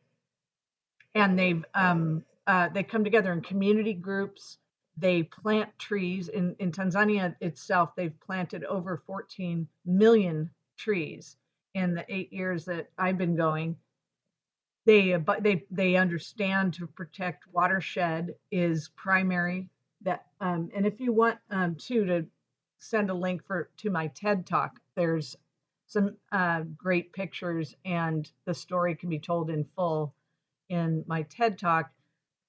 and 1.14 1.38
they've 1.38 1.64
um, 1.74 2.24
uh, 2.46 2.68
they 2.68 2.82
come 2.82 3.04
together 3.04 3.32
in 3.32 3.40
community 3.40 3.92
groups. 3.92 4.58
They 4.96 5.24
plant 5.24 5.70
trees. 5.78 6.28
In, 6.28 6.56
in 6.58 6.72
tanzania 6.72 7.34
itself 7.40 7.94
they've 7.96 8.18
planted 8.20 8.64
over 8.64 9.02
14 9.06 9.66
million 9.84 10.50
trees 10.76 11.36
in 11.74 11.94
the 11.94 12.04
eight 12.08 12.32
years 12.32 12.64
that 12.64 12.88
i've 12.98 13.18
been 13.18 13.36
going 13.36 13.76
they 14.86 15.16
they 15.40 15.64
they 15.70 15.96
understand 15.96 16.72
to 16.74 16.86
protect 16.86 17.44
watershed 17.52 18.34
is 18.50 18.88
primary 18.96 19.68
that 20.02 20.26
um, 20.40 20.70
and 20.74 20.86
if 20.86 21.00
you 21.00 21.12
want 21.12 21.38
um, 21.50 21.74
too 21.74 22.04
to 22.04 22.26
send 22.78 23.10
a 23.10 23.14
link 23.14 23.44
for 23.44 23.70
to 23.76 23.90
my 23.90 24.06
ted 24.08 24.46
talk 24.46 24.80
there's 24.94 25.36
some 25.86 26.16
uh, 26.32 26.62
great 26.76 27.12
pictures 27.12 27.74
and 27.84 28.30
the 28.44 28.54
story 28.54 28.94
can 28.94 29.08
be 29.08 29.18
told 29.18 29.50
in 29.50 29.64
full 29.76 30.14
in 30.68 31.04
my 31.06 31.22
ted 31.22 31.58
talk 31.58 31.90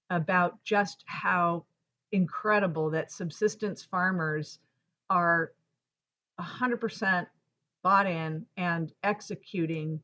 about 0.10 0.64
just 0.64 1.04
how 1.06 1.66
incredible 2.12 2.90
that 2.90 3.12
subsistence 3.12 3.84
farmers 3.84 4.60
are 5.10 5.52
100% 6.40 7.28
bought 7.84 8.08
in 8.08 8.46
and 8.58 8.92
executing 9.04 10.02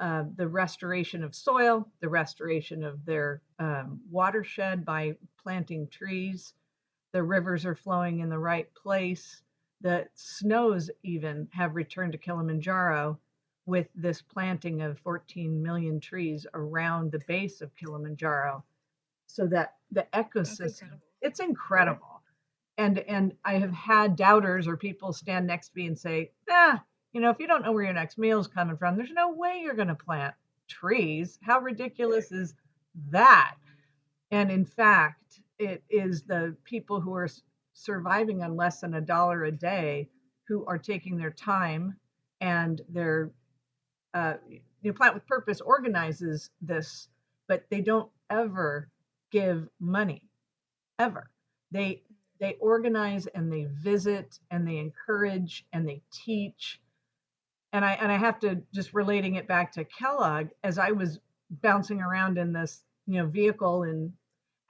uh, 0.00 0.24
the 0.36 0.46
restoration 0.46 1.24
of 1.24 1.34
soil, 1.34 1.88
the 2.00 2.08
restoration 2.08 2.84
of 2.84 3.04
their 3.04 3.42
um, 3.58 4.00
watershed 4.10 4.84
by 4.84 5.16
planting 5.42 5.88
trees. 5.88 6.54
The 7.12 7.22
rivers 7.22 7.66
are 7.66 7.74
flowing 7.74 8.20
in 8.20 8.28
the 8.28 8.38
right 8.38 8.72
place. 8.74 9.42
The 9.80 10.06
snows 10.14 10.90
even 11.02 11.48
have 11.52 11.74
returned 11.74 12.12
to 12.12 12.18
Kilimanjaro 12.18 13.18
with 13.66 13.88
this 13.94 14.22
planting 14.22 14.82
of 14.82 14.98
14 15.00 15.62
million 15.62 16.00
trees 16.00 16.46
around 16.54 17.12
the 17.12 17.20
base 17.26 17.60
of 17.60 17.74
Kilimanjaro 17.76 18.64
so 19.26 19.46
that 19.46 19.74
the 19.92 20.06
ecosystem 20.14 20.82
incredible. 20.82 21.02
it's 21.20 21.40
incredible 21.40 22.22
and 22.78 22.98
and 23.00 23.34
i 23.44 23.54
have 23.54 23.72
had 23.72 24.16
doubters 24.16 24.66
or 24.66 24.76
people 24.76 25.12
stand 25.12 25.46
next 25.46 25.68
to 25.68 25.78
me 25.78 25.86
and 25.86 25.98
say 25.98 26.30
ah 26.50 26.82
you 27.12 27.20
know 27.20 27.30
if 27.30 27.38
you 27.38 27.46
don't 27.46 27.62
know 27.62 27.72
where 27.72 27.84
your 27.84 27.92
next 27.92 28.18
meal 28.18 28.40
is 28.40 28.46
coming 28.46 28.76
from 28.76 28.96
there's 28.96 29.10
no 29.12 29.32
way 29.32 29.60
you're 29.62 29.74
going 29.74 29.88
to 29.88 29.94
plant 29.94 30.34
trees 30.68 31.38
how 31.42 31.60
ridiculous 31.60 32.32
is 32.32 32.54
that 33.10 33.54
and 34.30 34.50
in 34.50 34.64
fact 34.64 35.40
it 35.58 35.82
is 35.90 36.22
the 36.22 36.54
people 36.64 37.00
who 37.00 37.14
are 37.14 37.28
surviving 37.72 38.42
on 38.42 38.56
less 38.56 38.80
than 38.80 38.94
a 38.94 39.00
dollar 39.00 39.44
a 39.44 39.52
day 39.52 40.08
who 40.46 40.64
are 40.66 40.78
taking 40.78 41.16
their 41.16 41.30
time 41.30 41.96
and 42.40 42.82
their 42.88 43.30
uh, 44.14 44.34
you 44.48 44.60
know, 44.84 44.92
plant 44.92 45.14
with 45.14 45.26
purpose 45.26 45.60
organizes 45.60 46.50
this 46.60 47.08
but 47.48 47.64
they 47.70 47.80
don't 47.80 48.10
ever 48.30 48.90
give 49.30 49.68
money 49.80 50.22
ever. 50.98 51.30
They 51.70 52.02
they 52.40 52.54
organize 52.60 53.26
and 53.26 53.52
they 53.52 53.66
visit 53.82 54.38
and 54.50 54.66
they 54.66 54.78
encourage 54.78 55.66
and 55.72 55.88
they 55.88 56.02
teach. 56.12 56.80
And 57.72 57.84
I 57.84 57.92
and 57.92 58.10
I 58.10 58.16
have 58.16 58.40
to 58.40 58.62
just 58.74 58.94
relating 58.94 59.34
it 59.34 59.46
back 59.46 59.72
to 59.72 59.84
Kellogg 59.84 60.48
as 60.64 60.78
I 60.78 60.92
was 60.92 61.18
bouncing 61.50 62.00
around 62.00 62.38
in 62.38 62.52
this 62.52 62.82
you 63.06 63.20
know 63.20 63.26
vehicle 63.26 63.82
in 63.82 64.12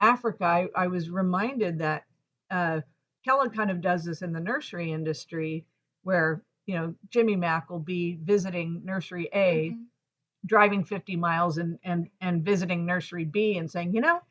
Africa, 0.01 0.45
I, 0.45 0.69
I 0.75 0.87
was 0.87 1.09
reminded 1.09 1.79
that 1.79 2.05
uh, 2.49 2.81
Kellogg 3.25 3.53
kind 3.53 3.69
of 3.69 3.81
does 3.81 4.05
this 4.05 4.21
in 4.21 4.31
the 4.31 4.39
nursery 4.39 4.91
industry 4.91 5.65
where 6.03 6.41
you 6.65 6.75
know 6.75 6.95
Jimmy 7.09 7.35
Mack 7.35 7.69
will 7.69 7.79
be 7.79 8.17
visiting 8.21 8.81
nursery 8.83 9.29
A, 9.33 9.71
mm-hmm. 9.71 9.81
driving 10.45 10.83
50 10.83 11.15
miles 11.15 11.57
and 11.57 11.79
and 11.83 12.09
and 12.21 12.43
visiting 12.43 12.85
nursery 12.85 13.25
B 13.25 13.57
and 13.57 13.69
saying, 13.69 13.93
you 13.93 14.01
know, 14.01 14.21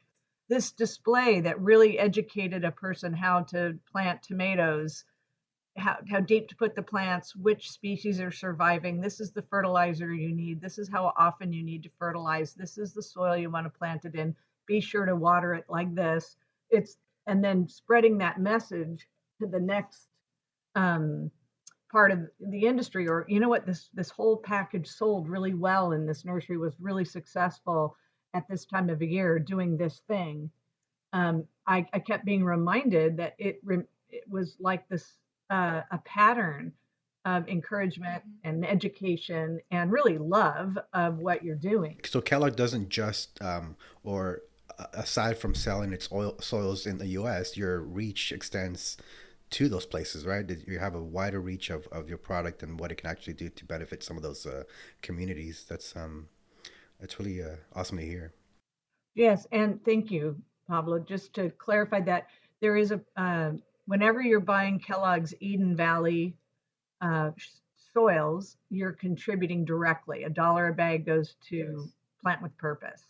this 0.49 0.73
display 0.73 1.41
that 1.41 1.61
really 1.61 1.99
educated 1.99 2.65
a 2.65 2.73
person 2.73 3.13
how 3.13 3.43
to 3.43 3.79
plant 3.93 4.23
tomatoes 4.23 5.05
how, 5.79 5.99
how 6.11 6.21
deep 6.21 6.49
to 6.49 6.57
put 6.57 6.75
the 6.75 6.83
plants 6.83 7.35
which 7.37 7.71
species 7.71 8.21
are 8.21 8.31
surviving. 8.31 9.01
This 9.01 9.21
is 9.21 9.33
the 9.33 9.43
fertilizer 9.43 10.13
you 10.13 10.35
need. 10.35 10.61
This 10.61 10.79
is 10.79 10.89
how 10.89 11.13
often 11.19 11.53
you 11.53 11.63
need 11.63 11.83
to 11.85 11.91
fertilize. 11.99 12.55
This 12.55 12.79
is 12.79 12.93
the 12.93 13.03
soil 13.03 13.37
you 13.37 13.51
want 13.51 13.67
to 13.67 13.79
plant 13.79 14.05
it 14.05 14.15
in. 14.15 14.35
Be 14.67 14.81
sure 14.81 15.07
to 15.07 15.17
water 15.17 15.55
it 15.55 15.65
like 15.69 15.95
this. 15.95 16.37
It's 16.71 16.97
and 17.27 17.45
then 17.45 17.69
spreading 17.69 18.19
that 18.19 18.41
message 18.41 19.07
to 19.41 19.47
the 19.47 19.61
next 19.61 20.09
um, 20.75 21.31
part 21.91 22.11
of 22.11 22.21
the 22.41 22.67
industry 22.67 23.09
or 23.09 23.25
you 23.29 23.41
know 23.41 23.49
what 23.49 23.67
this 23.67 23.89
this 23.95 24.11
whole 24.11 24.37
package 24.37 24.87
sold 24.87 25.29
really 25.29 25.55
well 25.55 25.93
and 25.93 26.09
this 26.09 26.25
nursery 26.25 26.59
was 26.59 26.75
really 26.81 27.05
successful 27.05 27.97
at 28.35 28.49
this 28.49 28.65
time 28.65 28.91
of 28.91 29.03
year 29.03 29.39
doing 29.39 29.77
this 29.77 30.03
thing, 30.09 30.51
um, 31.13 31.45
I, 31.67 31.87
I, 31.93 31.99
kept 31.99 32.25
being 32.25 32.45
reminded 32.45 33.17
that 33.17 33.35
it, 33.39 33.61
it 34.11 34.25
was 34.29 34.57
like 34.61 34.89
this 34.89 35.15
uh, 35.51 35.83
a 35.91 35.99
pattern 36.05 36.73
of 37.25 37.49
encouragement 37.49 38.23
mm-hmm. 38.23 38.49
and 38.49 38.67
education 38.67 39.61
and 39.71 39.93
really 39.93 40.19
love 40.19 40.79
of 40.93 41.19
what 41.19 41.45
you're 41.45 41.57
doing. 41.57 41.99
So 42.05 42.21
Kellogg 42.21 42.57
doesn't 42.57 42.89
just, 42.89 43.41
um, 43.43 43.77
or 44.03 44.43
aside 44.95 45.39
from 45.39 45.55
selling 45.55 45.93
its 45.93 46.11
oil 46.13 46.37
soils 46.41 46.87
in 46.87 46.99
the 46.99 47.09
U.S., 47.09 47.57
your 47.57 47.81
reach 47.81 48.33
extends 48.33 48.97
to 49.51 49.69
those 49.69 49.87
places, 49.87 50.27
right? 50.27 50.45
You 50.67 50.79
have 50.79 50.95
a 50.95 51.03
wider 51.03 51.41
reach 51.41 51.71
of, 51.71 51.87
of 51.89 52.09
your 52.09 52.19
product 52.19 52.63
and 52.63 52.79
what 52.79 52.93
it 52.93 52.97
can 52.97 53.11
actually 53.11 53.35
do 53.35 53.49
to 53.49 53.65
benefit 53.65 54.03
some 54.03 54.17
of 54.17 54.23
those 54.23 54.47
uh, 54.47 54.65
communities. 55.03 55.65
That's 55.69 55.97
um, 55.97 56.29
that's 57.01 57.19
really 57.19 57.43
uh, 57.43 57.57
awesome 57.75 57.99
to 57.99 58.05
hear. 58.05 58.35
Yes, 59.15 59.47
and 59.53 59.83
thank 59.85 60.11
you, 60.11 60.37
Pablo. 60.69 60.99
Just 60.99 61.35
to 61.35 61.51
clarify 61.51 62.01
that 62.03 62.27
there 62.61 62.77
is 62.77 62.93
a 62.93 63.01
uh, 63.17 63.53
whenever 63.89 64.21
you're 64.21 64.39
buying 64.39 64.79
Kellogg's 64.79 65.35
Eden 65.41 65.75
Valley 65.75 66.37
uh, 67.01 67.31
soils, 67.95 68.57
you're 68.71 68.93
contributing 68.93 69.65
directly. 69.65 70.25
A 70.25 70.31
dollar 70.31 70.69
a 70.69 70.75
bag 70.75 71.07
goes 71.07 71.35
to 71.49 71.57
yes. 71.57 71.93
Plant 72.23 72.43
with 72.43 72.57
Purpose, 72.59 73.03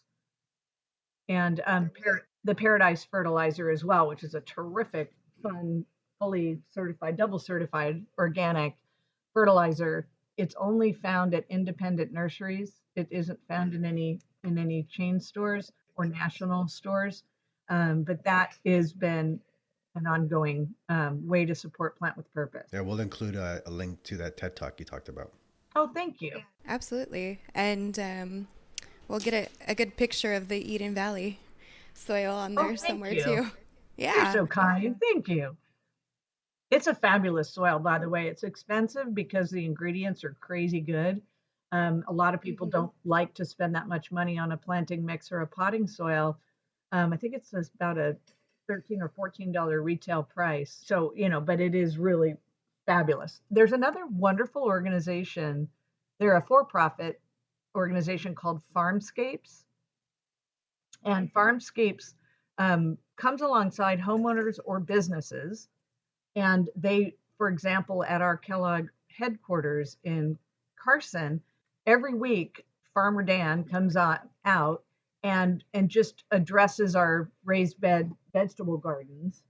and 1.28 1.60
um, 1.66 1.90
par- 2.02 2.26
the 2.44 2.54
Paradise 2.54 3.04
Fertilizer 3.04 3.70
as 3.70 3.84
well, 3.84 4.08
which 4.08 4.22
is 4.22 4.34
a 4.34 4.40
terrific, 4.40 5.12
fun, 5.42 5.84
fully 6.18 6.60
certified, 6.70 7.16
double 7.16 7.38
certified 7.38 8.04
organic 8.16 8.76
fertilizer. 9.34 10.06
It's 10.36 10.54
only 10.60 10.92
found 10.92 11.34
at 11.34 11.44
independent 11.50 12.12
nurseries 12.12 12.80
it 12.94 13.08
isn't 13.10 13.40
found 13.48 13.74
in 13.74 13.84
any 13.84 14.20
in 14.44 14.58
any 14.58 14.84
chain 14.84 15.18
stores 15.20 15.72
or 15.96 16.06
national 16.06 16.68
stores, 16.68 17.24
um, 17.68 18.04
but 18.04 18.22
that 18.24 18.54
has 18.64 18.92
been 18.92 19.40
an 19.98 20.06
ongoing 20.06 20.74
um, 20.88 21.26
way 21.26 21.44
to 21.44 21.54
support 21.54 21.98
Plant 21.98 22.16
with 22.16 22.32
Purpose. 22.32 22.68
Yeah, 22.72 22.80
we'll 22.80 23.00
include 23.00 23.36
a, 23.36 23.62
a, 23.66 23.70
link 23.70 24.02
to 24.04 24.16
that 24.18 24.36
TED 24.36 24.56
Talk 24.56 24.78
you 24.78 24.84
talked 24.84 25.08
about. 25.08 25.32
Oh, 25.76 25.90
thank 25.92 26.20
you. 26.20 26.40
Absolutely, 26.66 27.40
and 27.54 27.98
um, 27.98 28.48
we'll 29.08 29.20
get 29.20 29.34
a, 29.34 29.70
a, 29.70 29.74
good 29.74 29.96
picture 29.96 30.34
of 30.34 30.48
the 30.48 30.56
Eden 30.56 30.94
Valley 30.94 31.38
soil 31.94 32.34
on 32.34 32.56
oh, 32.58 32.62
there 32.62 32.72
oh, 32.72 32.76
somewhere 32.76 33.12
you. 33.12 33.22
too. 33.22 33.46
Yeah, 33.96 34.24
You're 34.24 34.32
so 34.32 34.46
kind. 34.46 34.96
Thank 35.00 35.28
you. 35.28 35.56
It's 36.70 36.86
a 36.86 36.94
fabulous 36.94 37.50
soil, 37.50 37.78
by 37.78 37.98
the 37.98 38.08
way. 38.08 38.28
It's 38.28 38.44
expensive 38.44 39.14
because 39.14 39.50
the 39.50 39.64
ingredients 39.64 40.22
are 40.24 40.36
crazy 40.40 40.80
good. 40.80 41.20
Um, 41.72 42.04
a 42.08 42.12
lot 42.12 42.34
of 42.34 42.40
people 42.40 42.66
mm-hmm. 42.66 42.78
don't 42.78 42.92
like 43.04 43.34
to 43.34 43.44
spend 43.44 43.74
that 43.74 43.88
much 43.88 44.12
money 44.12 44.38
on 44.38 44.52
a 44.52 44.56
planting 44.56 45.04
mix 45.04 45.32
or 45.32 45.40
a 45.40 45.46
potting 45.46 45.86
soil. 45.86 46.38
Um, 46.92 47.12
I 47.12 47.16
think 47.16 47.34
it's 47.34 47.52
about 47.74 47.98
a 47.98 48.16
13 48.68 49.02
or 49.02 49.08
14 49.08 49.50
dollar 49.52 49.82
retail 49.82 50.22
price. 50.22 50.80
So, 50.84 51.12
you 51.16 51.28
know, 51.28 51.40
but 51.40 51.60
it 51.60 51.74
is 51.74 51.98
really 51.98 52.36
fabulous. 52.86 53.40
There's 53.50 53.72
another 53.72 54.06
wonderful 54.06 54.62
organization. 54.62 55.68
They're 56.18 56.36
a 56.36 56.44
for-profit 56.46 57.20
organization 57.76 58.34
called 58.34 58.62
Farmscapes, 58.74 59.64
and 61.04 61.32
Farmscapes 61.32 62.14
um, 62.58 62.98
comes 63.16 63.40
alongside 63.40 64.00
homeowners 64.00 64.58
or 64.64 64.80
businesses, 64.80 65.68
and 66.34 66.68
they, 66.76 67.14
for 67.36 67.48
example, 67.48 68.04
at 68.04 68.20
our 68.20 68.36
Kellogg 68.36 68.88
headquarters 69.08 69.96
in 70.04 70.38
Carson, 70.76 71.40
every 71.86 72.14
week 72.14 72.64
Farmer 72.94 73.22
Dan 73.22 73.64
comes 73.64 73.96
on, 73.96 74.18
out 74.44 74.82
and 75.22 75.64
and 75.74 75.88
just 75.88 76.24
addresses 76.30 76.94
our 76.96 77.30
raised 77.44 77.80
bed 77.80 78.12
vegetable 78.32 78.78
gardens. 78.78 79.42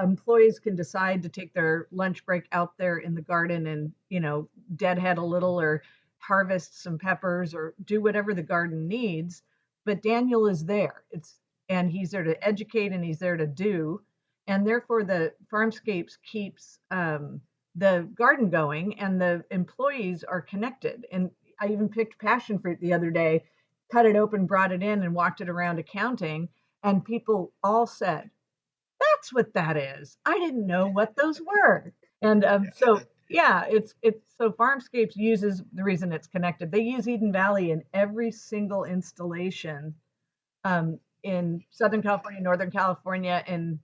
Employees 0.00 0.58
can 0.58 0.74
decide 0.76 1.22
to 1.22 1.28
take 1.28 1.52
their 1.52 1.86
lunch 1.90 2.24
break 2.24 2.46
out 2.52 2.76
there 2.78 2.98
in 2.98 3.14
the 3.14 3.22
garden 3.22 3.66
and 3.66 3.92
you 4.08 4.20
know 4.20 4.48
deadhead 4.76 5.18
a 5.18 5.24
little 5.24 5.60
or 5.60 5.82
harvest 6.18 6.82
some 6.82 6.98
peppers 6.98 7.54
or 7.54 7.74
do 7.84 8.00
whatever 8.00 8.32
the 8.32 8.42
garden 8.42 8.86
needs 8.86 9.42
but 9.84 10.02
daniel 10.02 10.46
is 10.46 10.64
there. 10.64 11.04
It's 11.10 11.38
and 11.68 11.90
he's 11.90 12.10
there 12.10 12.24
to 12.24 12.46
educate 12.46 12.92
and 12.92 13.04
he's 13.04 13.18
there 13.18 13.36
to 13.36 13.46
do 13.46 14.00
and 14.46 14.66
therefore 14.66 15.04
the 15.04 15.32
farmscapes 15.52 16.18
keeps 16.22 16.78
um, 16.90 17.40
the 17.76 18.08
garden 18.14 18.50
going 18.50 18.98
and 18.98 19.20
the 19.20 19.44
employees 19.50 20.24
are 20.24 20.40
connected. 20.42 21.06
And 21.12 21.30
i 21.60 21.66
even 21.68 21.88
picked 21.88 22.18
passion 22.18 22.58
fruit 22.58 22.78
the 22.80 22.92
other 22.94 23.10
day 23.10 23.44
cut 23.92 24.06
it 24.06 24.16
open 24.16 24.46
brought 24.46 24.72
it 24.72 24.82
in 24.82 25.02
and 25.02 25.14
walked 25.14 25.40
it 25.40 25.48
around 25.48 25.78
accounting 25.78 26.48
and 26.82 27.04
people 27.04 27.52
all 27.62 27.86
said 27.86 28.30
that's 29.12 29.32
what 29.32 29.54
that 29.54 29.76
is. 29.76 30.16
I 30.24 30.38
didn't 30.38 30.66
know 30.66 30.88
what 30.88 31.16
those 31.16 31.40
were. 31.40 31.92
And 32.20 32.44
um, 32.44 32.68
so, 32.74 33.00
yeah, 33.28 33.64
it's 33.68 33.94
it's 34.02 34.22
so 34.36 34.50
Farmscapes 34.50 35.16
uses 35.16 35.62
the 35.72 35.84
reason 35.84 36.12
it's 36.12 36.26
connected. 36.26 36.70
They 36.70 36.82
use 36.82 37.08
Eden 37.08 37.32
Valley 37.32 37.70
in 37.70 37.82
every 37.92 38.30
single 38.32 38.84
installation 38.84 39.94
um, 40.64 40.98
in 41.22 41.62
Southern 41.70 42.02
California, 42.02 42.40
Northern 42.40 42.70
California, 42.70 43.42
and 43.46 43.78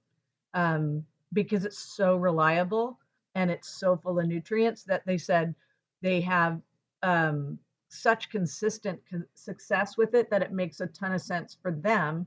um, 0.54 1.04
because 1.32 1.64
it's 1.64 1.78
so 1.78 2.16
reliable 2.16 2.98
and 3.34 3.50
it's 3.50 3.68
so 3.68 3.96
full 3.96 4.18
of 4.18 4.26
nutrients 4.26 4.84
that 4.84 5.04
they 5.06 5.18
said 5.18 5.54
they 6.02 6.20
have 6.22 6.60
um, 7.02 7.58
such 7.88 8.30
consistent 8.30 9.00
co- 9.10 9.22
success 9.34 9.96
with 9.96 10.14
it 10.14 10.30
that 10.30 10.42
it 10.42 10.52
makes 10.52 10.80
a 10.80 10.86
ton 10.88 11.12
of 11.12 11.20
sense 11.20 11.56
for 11.60 11.72
them 11.72 12.26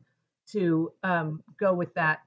to 0.52 0.92
um, 1.04 1.44
go 1.60 1.74
with 1.74 1.94
that 1.94 2.20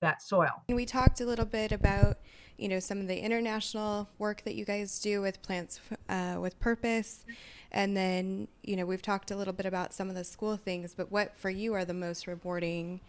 that 0.00 0.22
soil. 0.22 0.62
We 0.68 0.86
talked 0.86 1.20
a 1.20 1.24
little 1.24 1.44
bit 1.44 1.72
about, 1.72 2.18
you 2.56 2.68
know, 2.68 2.78
some 2.78 3.00
of 3.00 3.08
the 3.08 3.18
international 3.18 4.08
work 4.18 4.44
that 4.44 4.54
you 4.54 4.64
guys 4.64 5.00
do 5.00 5.20
with 5.20 5.42
plants 5.42 5.80
uh, 6.08 6.36
with 6.40 6.58
purpose, 6.60 7.24
and 7.72 7.96
then 7.96 8.48
you 8.62 8.76
know 8.76 8.86
we've 8.86 9.02
talked 9.02 9.30
a 9.30 9.36
little 9.36 9.52
bit 9.52 9.66
about 9.66 9.92
some 9.92 10.08
of 10.08 10.14
the 10.14 10.24
school 10.24 10.56
things. 10.56 10.94
But 10.94 11.10
what 11.10 11.36
for 11.36 11.50
you 11.50 11.74
are 11.74 11.84
the 11.84 11.94
most 11.94 12.26
rewarding? 12.26 13.00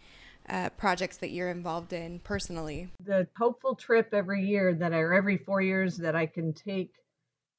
Uh, 0.47 0.67
projects 0.77 1.17
that 1.17 1.29
you're 1.29 1.51
involved 1.51 1.93
in 1.93 2.19
personally? 2.21 2.89
The 3.05 3.27
hopeful 3.37 3.75
trip 3.75 4.15
every 4.15 4.43
year 4.43 4.73
that 4.73 4.93
I, 4.93 4.97
or 4.97 5.13
every 5.13 5.37
four 5.37 5.61
years 5.61 5.97
that 5.97 6.15
I 6.15 6.25
can 6.25 6.53
take 6.53 6.91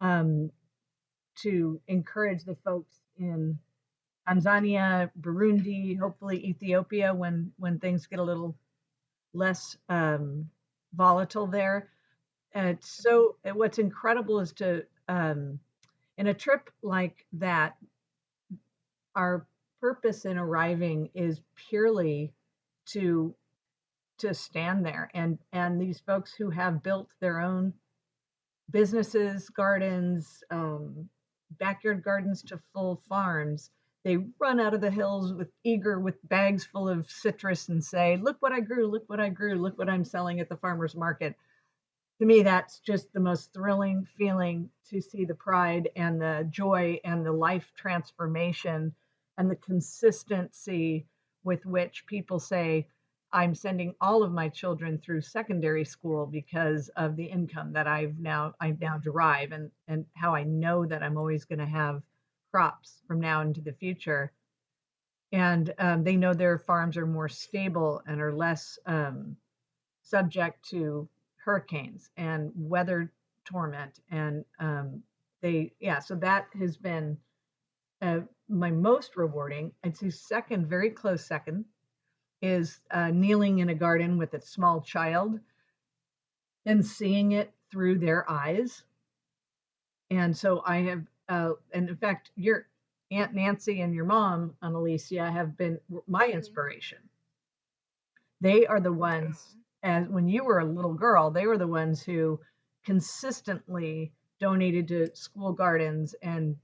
um, 0.01 0.51
to 1.37 1.81
encourage 1.89 2.45
the 2.45 2.57
folks 2.65 3.01
in 3.19 3.59
Tanzania, 4.29 5.11
Burundi, 5.21 5.99
hopefully 5.99 6.47
Ethiopia 6.47 7.15
when 7.15 7.53
when 7.59 7.79
things 7.79 8.07
get 8.07 8.19
a 8.19 8.23
little 8.23 8.57
less 9.33 9.77
um, 9.89 10.49
volatile 10.95 11.47
there. 11.47 11.89
And 12.53 12.79
so, 12.83 13.37
what's 13.53 13.79
incredible 13.79 14.41
is 14.41 14.53
to, 14.55 14.85
um, 15.09 15.61
in 16.19 16.27
a 16.27 16.35
trip 16.35 16.71
like 16.83 17.27
that, 17.35 17.77
our 19.15 19.47
purpose 19.81 20.25
in 20.25 20.37
arriving 20.37 21.11
is 21.15 21.41
purely 21.69 22.33
to 22.87 23.35
to 24.19 24.35
stand 24.35 24.85
there 24.85 25.11
and 25.15 25.39
and 25.53 25.81
these 25.81 26.01
folks 26.01 26.35
who 26.35 26.51
have 26.51 26.83
built 26.83 27.09
their 27.21 27.41
own 27.41 27.73
businesses 28.71 29.49
gardens 29.49 30.45
um, 30.51 31.09
backyard 31.59 32.03
gardens 32.03 32.43
to 32.45 32.61
full 32.73 32.97
farms. 33.09 33.71
They 34.05 34.17
run 34.39 34.61
out 34.61 34.75
of 34.75 34.81
the 34.81 34.91
hills 34.91 35.33
with 35.35 35.51
eager 35.65 36.01
with 36.01 36.27
bags 36.29 36.65
full 36.65 36.89
of 36.89 37.11
citrus 37.11 37.69
and 37.69 37.85
say 37.85 38.17
look 38.17 38.37
what 38.41 38.53
i 38.53 38.61
grew 38.61 38.87
look 38.87 39.05
what 39.09 39.21
i 39.21 39.29
grew 39.29 39.57
look 39.57 39.79
what 39.79 39.91
i'm 39.91 40.05
selling 40.05 40.41
at 40.41 40.49
the 40.49 40.57
farmers 40.57 40.95
market. 40.95 41.37
To 42.19 42.27
me 42.27 42.43
that's 42.43 42.81
just 42.81 43.13
the 43.13 43.21
most 43.21 43.53
thrilling 43.53 44.07
feeling 44.17 44.71
to 44.89 45.01
see 45.01 45.25
the 45.25 45.35
pride 45.35 45.91
and 45.97 46.21
the 46.21 46.47
joy 46.51 47.01
and 47.05 47.25
the 47.25 47.33
life 47.33 47.73
transformation 47.77 48.95
and 49.37 49.51
the 49.51 49.57
consistency 49.57 51.07
with 51.45 51.65
which 51.67 52.07
people 52.07 52.39
say 52.39 52.87
i'm 53.33 53.55
sending 53.55 53.95
all 54.01 54.23
of 54.23 54.33
my 54.33 54.49
children 54.49 54.99
through 54.99 55.21
secondary 55.21 55.85
school 55.85 56.27
because 56.27 56.89
of 56.97 57.17
the 57.17 57.25
income 57.25 57.73
that 57.73 57.87
i've 57.87 58.19
now 58.19 58.53
i 58.61 58.75
now 58.81 58.99
derive 58.99 59.53
and 59.53 59.71
and 59.89 60.05
how 60.15 60.35
i 60.35 60.43
know 60.43 60.85
that 60.85 61.03
i'm 61.03 61.17
always 61.17 61.45
going 61.45 61.59
to 61.59 61.67
have 61.67 62.03
crops 62.51 63.03
from 63.07 63.21
now 63.21 63.41
into 63.41 63.61
the 63.61 63.73
future. 63.73 64.33
And 65.33 65.73
um, 65.79 66.03
they 66.03 66.17
know 66.17 66.35
their 66.35 66.59
farms 66.59 66.97
are 66.97 67.07
more 67.07 67.29
stable 67.29 68.03
and 68.07 68.21
are 68.21 68.35
less 68.35 68.79
um, 68.87 69.37
subject 70.03 70.69
to 70.71 71.09
hurricanes 71.37 72.11
and 72.17 72.51
weather 72.57 73.13
torment. 73.45 74.01
And 74.11 74.45
um, 74.59 75.03
they, 75.41 75.73
yeah, 75.81 76.01
so 76.01 76.17
that 76.17 76.47
has 76.59 76.77
been 76.77 77.17
uh, 78.03 78.21
my 78.49 78.71
most 78.71 79.17
rewarding. 79.17 79.73
I'd 79.85 79.97
say 79.97 80.11
second, 80.11 80.67
very 80.67 80.91
close 80.91 81.25
second, 81.25 81.65
is 82.43 82.81
uh, 82.91 83.09
kneeling 83.09 83.59
in 83.59 83.69
a 83.69 83.75
garden 83.75 84.19
with 84.19 84.35
a 84.35 84.41
small 84.41 84.81
child 84.81 85.39
and 86.67 86.85
seeing 86.85 87.33
it 87.33 87.53
through 87.71 87.99
their 87.99 88.29
eyes. 88.31 88.83
And 90.11 90.37
so 90.37 90.63
I 90.67 90.79
have 90.79 91.05
uh, 91.31 91.53
and 91.73 91.89
in 91.89 91.97
fact, 91.97 92.33
your 92.35 92.67
Aunt 93.13 93.35
Nancy 93.35 93.81
and 93.81 93.95
your 93.95 94.05
mom, 94.05 94.55
Annalicia, 94.63 95.33
have 95.33 95.57
been 95.57 95.79
my 96.09 96.27
mm-hmm. 96.27 96.37
inspiration. 96.37 96.99
They 98.41 98.67
are 98.67 98.81
the 98.81 98.93
ones, 98.93 99.57
as 99.83 100.09
when 100.09 100.29
you 100.29 100.45
were 100.45 100.59
a 100.59 100.65
little 100.65 100.95
girl, 100.95 101.31
they 101.31 101.47
were 101.47 101.59
the 101.59 101.69
ones 101.69 102.03
who 102.03 102.41
consistently 102.85 104.13
donated 104.41 104.89
to 104.89 105.15
school 105.15 105.53
gardens 105.53 106.15
and 106.23 106.57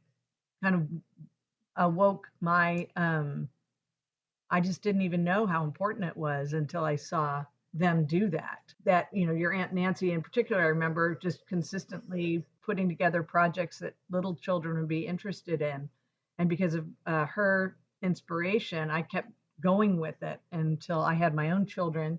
kind 0.63 0.75
of 0.75 0.89
awoke 1.77 2.27
my 2.41 2.89
um 2.97 3.49
I 4.51 4.61
just 4.61 4.83
didn't 4.83 5.03
even 5.03 5.25
know 5.25 5.47
how 5.47 5.65
important 5.65 6.05
it 6.05 6.17
was 6.17 6.53
until 6.53 6.85
I 6.85 6.97
saw 6.97 7.45
them 7.75 8.07
do 8.07 8.29
that. 8.31 8.73
That, 8.85 9.09
you 9.13 9.27
know, 9.27 9.33
your 9.33 9.53
Aunt 9.53 9.73
Nancy 9.73 10.13
in 10.13 10.23
particular, 10.23 10.63
I 10.63 10.67
remember 10.67 11.15
just 11.15 11.47
consistently 11.47 12.45
putting 12.65 12.89
together 12.89 13.23
projects 13.23 13.79
that 13.81 13.95
little 14.11 14.35
children 14.35 14.79
would 14.79 14.89
be 14.89 15.07
interested 15.07 15.63
in. 15.63 15.89
And 16.39 16.49
because 16.49 16.75
of 16.75 16.87
uh, 17.07 17.27
her 17.27 17.77
inspiration, 18.03 18.91
I 18.91 19.03
kept 19.03 19.31
going 19.61 19.99
with 19.99 20.23
it 20.23 20.41
until 20.53 21.01
I 21.01 21.15
had 21.15 21.35
my 21.35 21.51
own 21.51 21.67
children 21.67 22.19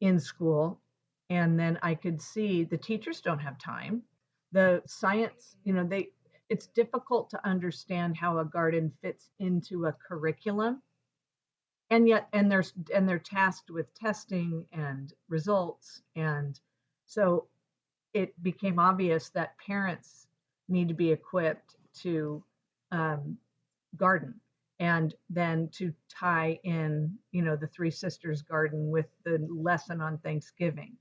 in 0.00 0.18
school. 0.18 0.80
And 1.30 1.58
then 1.58 1.78
I 1.82 1.94
could 1.94 2.20
see 2.20 2.64
the 2.64 2.76
teachers 2.76 3.20
don't 3.20 3.38
have 3.38 3.58
time. 3.58 4.02
The 4.52 4.82
science, 4.86 5.56
you 5.64 5.72
know, 5.72 5.84
they, 5.84 6.08
it's 6.48 6.66
difficult 6.66 7.30
to 7.30 7.46
understand 7.46 8.16
how 8.16 8.38
a 8.38 8.44
garden 8.44 8.92
fits 9.00 9.30
into 9.38 9.86
a 9.86 9.92
curriculum 9.92 10.82
and 11.90 12.08
yet 12.08 12.28
and 12.32 12.50
they're 12.50 12.64
and 12.94 13.08
they're 13.08 13.18
tasked 13.18 13.70
with 13.70 13.94
testing 13.94 14.64
and 14.72 15.12
results. 15.28 16.02
And 16.16 16.58
so 17.06 17.46
it 18.14 18.40
became 18.42 18.78
obvious 18.78 19.30
that 19.30 19.58
parents 19.58 20.26
need 20.68 20.88
to 20.88 20.94
be 20.94 21.12
equipped 21.12 21.76
to 22.02 22.42
um, 22.90 23.36
garden 23.96 24.34
and 24.80 25.14
then 25.30 25.68
to 25.72 25.92
tie 26.08 26.58
in 26.64 27.16
you 27.30 27.42
know 27.42 27.56
the 27.56 27.66
three 27.66 27.90
sisters 27.90 28.42
garden 28.42 28.90
with 28.90 29.06
the 29.24 29.46
lesson 29.50 30.00
on 30.00 30.18
thanksgiving 30.18 30.96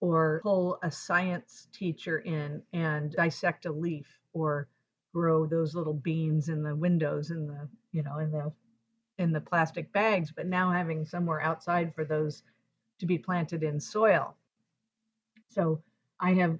or 0.00 0.40
pull 0.42 0.78
a 0.82 0.90
science 0.90 1.68
teacher 1.72 2.18
in 2.18 2.62
and 2.72 3.12
dissect 3.12 3.66
a 3.66 3.72
leaf 3.72 4.06
or 4.32 4.68
grow 5.14 5.46
those 5.46 5.74
little 5.74 5.94
beans 5.94 6.48
in 6.48 6.62
the 6.62 6.74
windows 6.74 7.30
in 7.30 7.46
the 7.46 7.68
you 7.92 8.02
know 8.02 8.18
in 8.18 8.30
the 8.30 8.52
in 9.22 9.32
the 9.32 9.40
plastic 9.40 9.90
bags 9.92 10.30
but 10.30 10.46
now 10.46 10.70
having 10.70 11.06
somewhere 11.06 11.40
outside 11.40 11.94
for 11.94 12.04
those 12.04 12.42
to 12.98 13.06
be 13.06 13.16
planted 13.18 13.62
in 13.62 13.80
soil 13.80 14.36
so 15.48 15.82
I 16.20 16.34
have 16.34 16.58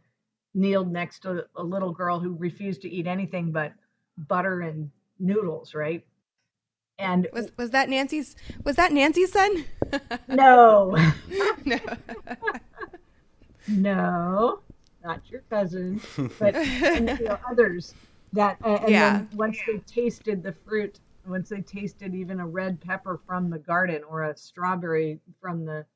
kneeled 0.55 0.92
next 0.92 1.20
to 1.20 1.46
a 1.57 1.62
little 1.62 1.92
girl 1.92 2.18
who 2.20 2.35
refused 2.35 2.83
to 2.83 2.90
eat 2.90 3.07
anything 3.07 3.53
but 3.53 3.72
butter 4.18 4.61
and 4.61 4.90
noodles, 5.18 5.75
right? 5.75 6.05
And 6.98 7.27
was 7.33 7.51
was 7.57 7.70
that 7.70 7.88
Nancy's 7.88 8.37
was 8.64 8.77
that 8.77 8.92
Nancy's 8.92 9.33
son? 9.33 9.64
no. 10.29 10.96
no. 11.64 11.79
no. 13.68 14.61
not 15.03 15.20
your 15.31 15.42
cousin, 15.48 16.01
but 16.38 16.55
and, 16.94 17.18
you 17.18 17.25
know, 17.25 17.38
others 17.51 17.94
that, 18.35 18.59
uh, 18.62 18.79
and 18.83 18.90
Yeah. 18.90 19.12
then 19.18 19.29
once 19.35 19.59
they 19.66 19.79
tasted 19.79 20.42
the 20.42 20.53
fruit, 20.53 21.01
once 21.27 21.49
they 21.49 21.61
tasted 21.61 22.15
even 22.15 22.41
a 22.41 22.47
red 22.47 22.81
pepper 22.81 23.21
from 23.27 23.51
the 23.51 23.59
garden 23.59 24.03
or 24.09 24.25
a 24.25 24.37
strawberry 24.37 25.21
from 25.41 25.65
the 25.65 25.87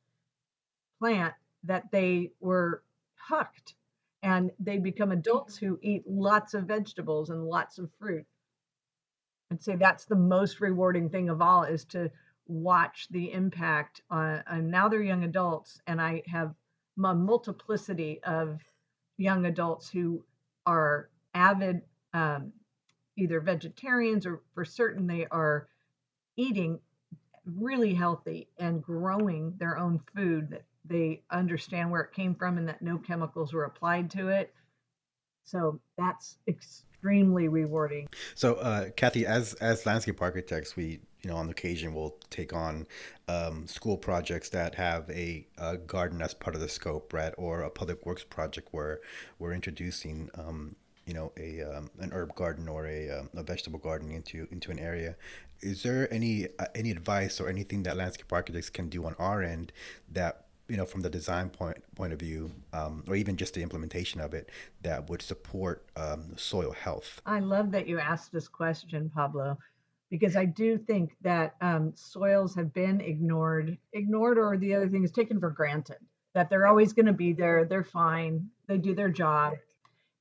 plant, 0.98 1.34
that 1.64 1.90
they 1.90 2.30
were 2.40 2.82
hooked 3.28 3.74
and 4.22 4.50
they 4.58 4.78
become 4.78 5.12
adults 5.12 5.56
who 5.56 5.78
eat 5.82 6.02
lots 6.06 6.54
of 6.54 6.64
vegetables 6.64 7.30
and 7.30 7.44
lots 7.44 7.78
of 7.78 7.90
fruit. 7.98 8.24
I'd 9.50 9.62
say 9.62 9.76
that's 9.76 10.04
the 10.04 10.16
most 10.16 10.60
rewarding 10.60 11.08
thing 11.08 11.28
of 11.28 11.40
all 11.40 11.64
is 11.64 11.84
to 11.86 12.10
watch 12.48 13.08
the 13.10 13.32
impact 13.32 14.00
on, 14.10 14.42
and 14.46 14.70
now 14.70 14.88
they're 14.88 15.02
young 15.02 15.24
adults 15.24 15.80
and 15.86 16.00
I 16.00 16.22
have 16.26 16.54
a 17.04 17.14
multiplicity 17.14 18.20
of 18.24 18.60
young 19.18 19.46
adults 19.46 19.88
who 19.88 20.24
are 20.66 21.10
avid 21.34 21.82
um, 22.12 22.52
either 23.16 23.40
vegetarians 23.40 24.26
or 24.26 24.42
for 24.54 24.64
certain 24.64 25.06
they 25.06 25.26
are 25.30 25.68
eating 26.36 26.78
really 27.44 27.94
healthy 27.94 28.48
and 28.58 28.82
growing 28.82 29.54
their 29.58 29.78
own 29.78 30.00
food 30.14 30.50
that 30.50 30.64
they 30.84 31.22
understand 31.30 31.90
where 31.90 32.02
it 32.02 32.12
came 32.12 32.34
from 32.34 32.58
and 32.58 32.68
that 32.68 32.82
no 32.82 32.98
chemicals 32.98 33.52
were 33.52 33.64
applied 33.64 34.10
to 34.10 34.28
it. 34.28 34.52
So 35.44 35.80
that's 35.96 36.38
extremely 36.48 37.48
rewarding. 37.48 38.08
So, 38.34 38.54
uh, 38.54 38.90
Kathy, 38.96 39.26
as 39.26 39.54
as 39.54 39.86
landscape 39.86 40.20
architects, 40.20 40.74
we 40.74 41.00
you 41.22 41.30
know 41.30 41.36
on 41.36 41.48
occasion 41.50 41.94
will 41.94 42.18
take 42.30 42.52
on 42.52 42.86
um, 43.28 43.66
school 43.68 43.96
projects 43.96 44.48
that 44.50 44.74
have 44.74 45.08
a, 45.10 45.46
a 45.58 45.76
garden 45.76 46.20
as 46.20 46.34
part 46.34 46.56
of 46.56 46.60
the 46.60 46.68
scope, 46.68 47.12
right, 47.12 47.32
or 47.38 47.62
a 47.62 47.70
public 47.70 48.04
works 48.04 48.24
project 48.24 48.68
where 48.72 49.00
we're 49.38 49.52
introducing 49.52 50.30
um, 50.34 50.74
you 51.06 51.14
know 51.14 51.32
a 51.38 51.62
um, 51.62 51.88
an 52.00 52.10
herb 52.12 52.34
garden 52.34 52.68
or 52.68 52.86
a, 52.86 53.08
um, 53.10 53.30
a 53.34 53.42
vegetable 53.42 53.78
garden 53.78 54.10
into 54.10 54.46
into 54.50 54.70
an 54.70 54.78
area. 54.78 55.16
Is 55.60 55.82
there 55.82 56.12
any 56.12 56.48
uh, 56.58 56.66
any 56.74 56.90
advice 56.90 57.40
or 57.40 57.48
anything 57.48 57.84
that 57.84 57.96
landscape 57.96 58.32
architects 58.32 58.70
can 58.70 58.88
do 58.88 59.06
on 59.06 59.14
our 59.18 59.42
end 59.42 59.72
that 60.12 60.46
you 60.68 60.76
know 60.76 60.84
from 60.84 61.02
the 61.02 61.10
design 61.10 61.48
point 61.48 61.78
point 61.94 62.12
of 62.12 62.18
view, 62.18 62.50
um, 62.72 63.04
or 63.08 63.14
even 63.14 63.36
just 63.36 63.54
the 63.54 63.62
implementation 63.62 64.20
of 64.20 64.34
it, 64.34 64.50
that 64.82 65.08
would 65.08 65.22
support 65.22 65.86
um, 65.96 66.36
soil 66.36 66.72
health? 66.72 67.22
I 67.24 67.38
love 67.38 67.70
that 67.70 67.86
you 67.86 68.00
asked 68.00 68.32
this 68.32 68.48
question, 68.48 69.08
Pablo, 69.14 69.56
because 70.10 70.34
I 70.34 70.44
do 70.44 70.76
think 70.76 71.16
that 71.22 71.54
um, 71.60 71.92
soils 71.94 72.54
have 72.56 72.74
been 72.74 73.00
ignored, 73.00 73.78
ignored, 73.92 74.38
or 74.38 74.58
the 74.58 74.74
other 74.74 74.88
thing 74.88 75.04
is 75.04 75.12
taken 75.12 75.38
for 75.38 75.50
granted 75.50 75.98
that 76.36 76.50
they're 76.50 76.66
always 76.66 76.92
going 76.92 77.06
to 77.06 77.14
be 77.14 77.32
there. 77.32 77.64
They're 77.64 77.82
fine. 77.82 78.50
They 78.68 78.76
do 78.76 78.94
their 78.94 79.08
job. 79.08 79.54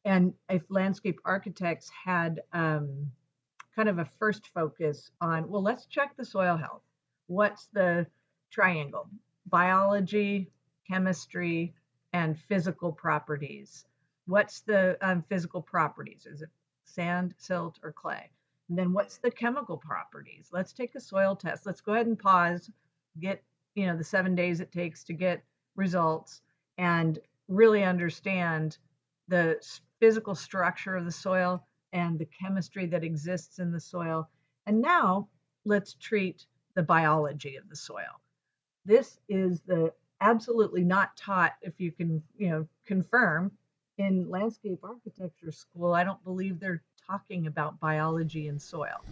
And 0.06 0.34
if 0.50 0.62
landscape 0.70 1.20
architects 1.26 1.90
had 1.90 2.42
um, 2.54 3.12
kind 3.76 3.90
of 3.90 3.98
a 3.98 4.10
first 4.20 4.48
focus 4.54 5.10
on, 5.20 5.50
well, 5.50 5.64
let's 5.64 5.88
check 5.88 6.16
the 6.16 6.24
soil 6.24 6.56
health. 6.56 6.84
What's 7.28 7.68
the 7.74 8.06
triangle? 8.52 9.10
Biology, 9.48 10.52
chemistry, 10.88 11.74
and 12.14 12.38
physical 12.38 12.92
properties. 12.92 13.86
What's 14.28 14.62
the 14.62 14.98
um, 15.02 15.24
physical 15.28 15.62
properties? 15.62 16.28
Is 16.28 16.44
it 16.44 16.50
sand, 16.84 17.34
silt, 17.38 17.80
or 17.84 17.92
clay? 17.92 18.30
And 18.70 18.78
then 18.78 18.94
what's 18.94 19.18
the 19.18 19.32
chemical 19.32 19.78
properties? 19.78 20.50
Let's 20.52 20.72
take 20.74 20.96
a 20.96 21.00
soil 21.00 21.36
test. 21.36 21.66
Let's 21.66 21.82
go 21.82 21.94
ahead 21.94 22.08
and 22.08 22.18
pause, 22.18 22.70
get, 23.20 23.44
you 23.74 23.88
know, 23.88 23.98
the 23.98 24.04
seven 24.04 24.36
days 24.36 24.60
it 24.60 24.72
takes 24.72 25.04
to 25.06 25.14
get 25.14 25.44
results 25.76 26.42
and 26.78 27.20
really 27.48 27.84
understand 27.84 28.78
the 29.28 29.58
physical 30.00 30.36
structure 30.36 30.96
of 30.96 31.06
the 31.06 31.12
soil 31.12 31.66
and 31.94 32.20
the 32.20 32.26
chemistry 32.26 32.86
that 32.88 33.04
exists 33.04 33.60
in 33.60 33.72
the 33.72 33.80
soil. 33.80 34.28
And 34.66 34.82
now 34.82 35.28
let's 35.66 35.94
treat 35.96 36.46
the 36.76 36.84
biology 36.84 37.56
of 37.56 37.70
the 37.70 37.76
soil. 37.76 38.20
This 38.86 39.20
is 39.30 39.62
the 39.62 39.92
absolutely 40.22 40.84
not 40.84 41.16
taught, 41.18 41.54
if 41.62 41.80
you 41.80 41.92
can, 41.92 42.22
you 42.38 42.50
know, 42.50 42.68
confirm 42.86 43.52
in 43.98 44.30
landscape 44.30 44.80
architecture 44.84 45.52
school. 45.52 45.94
I 45.94 46.04
don't 46.04 46.24
believe 46.24 46.60
they're 46.60 46.84
talking 47.08 47.48
about 47.48 47.80
biology 47.80 48.48
in 48.48 48.60
soil 48.60 49.04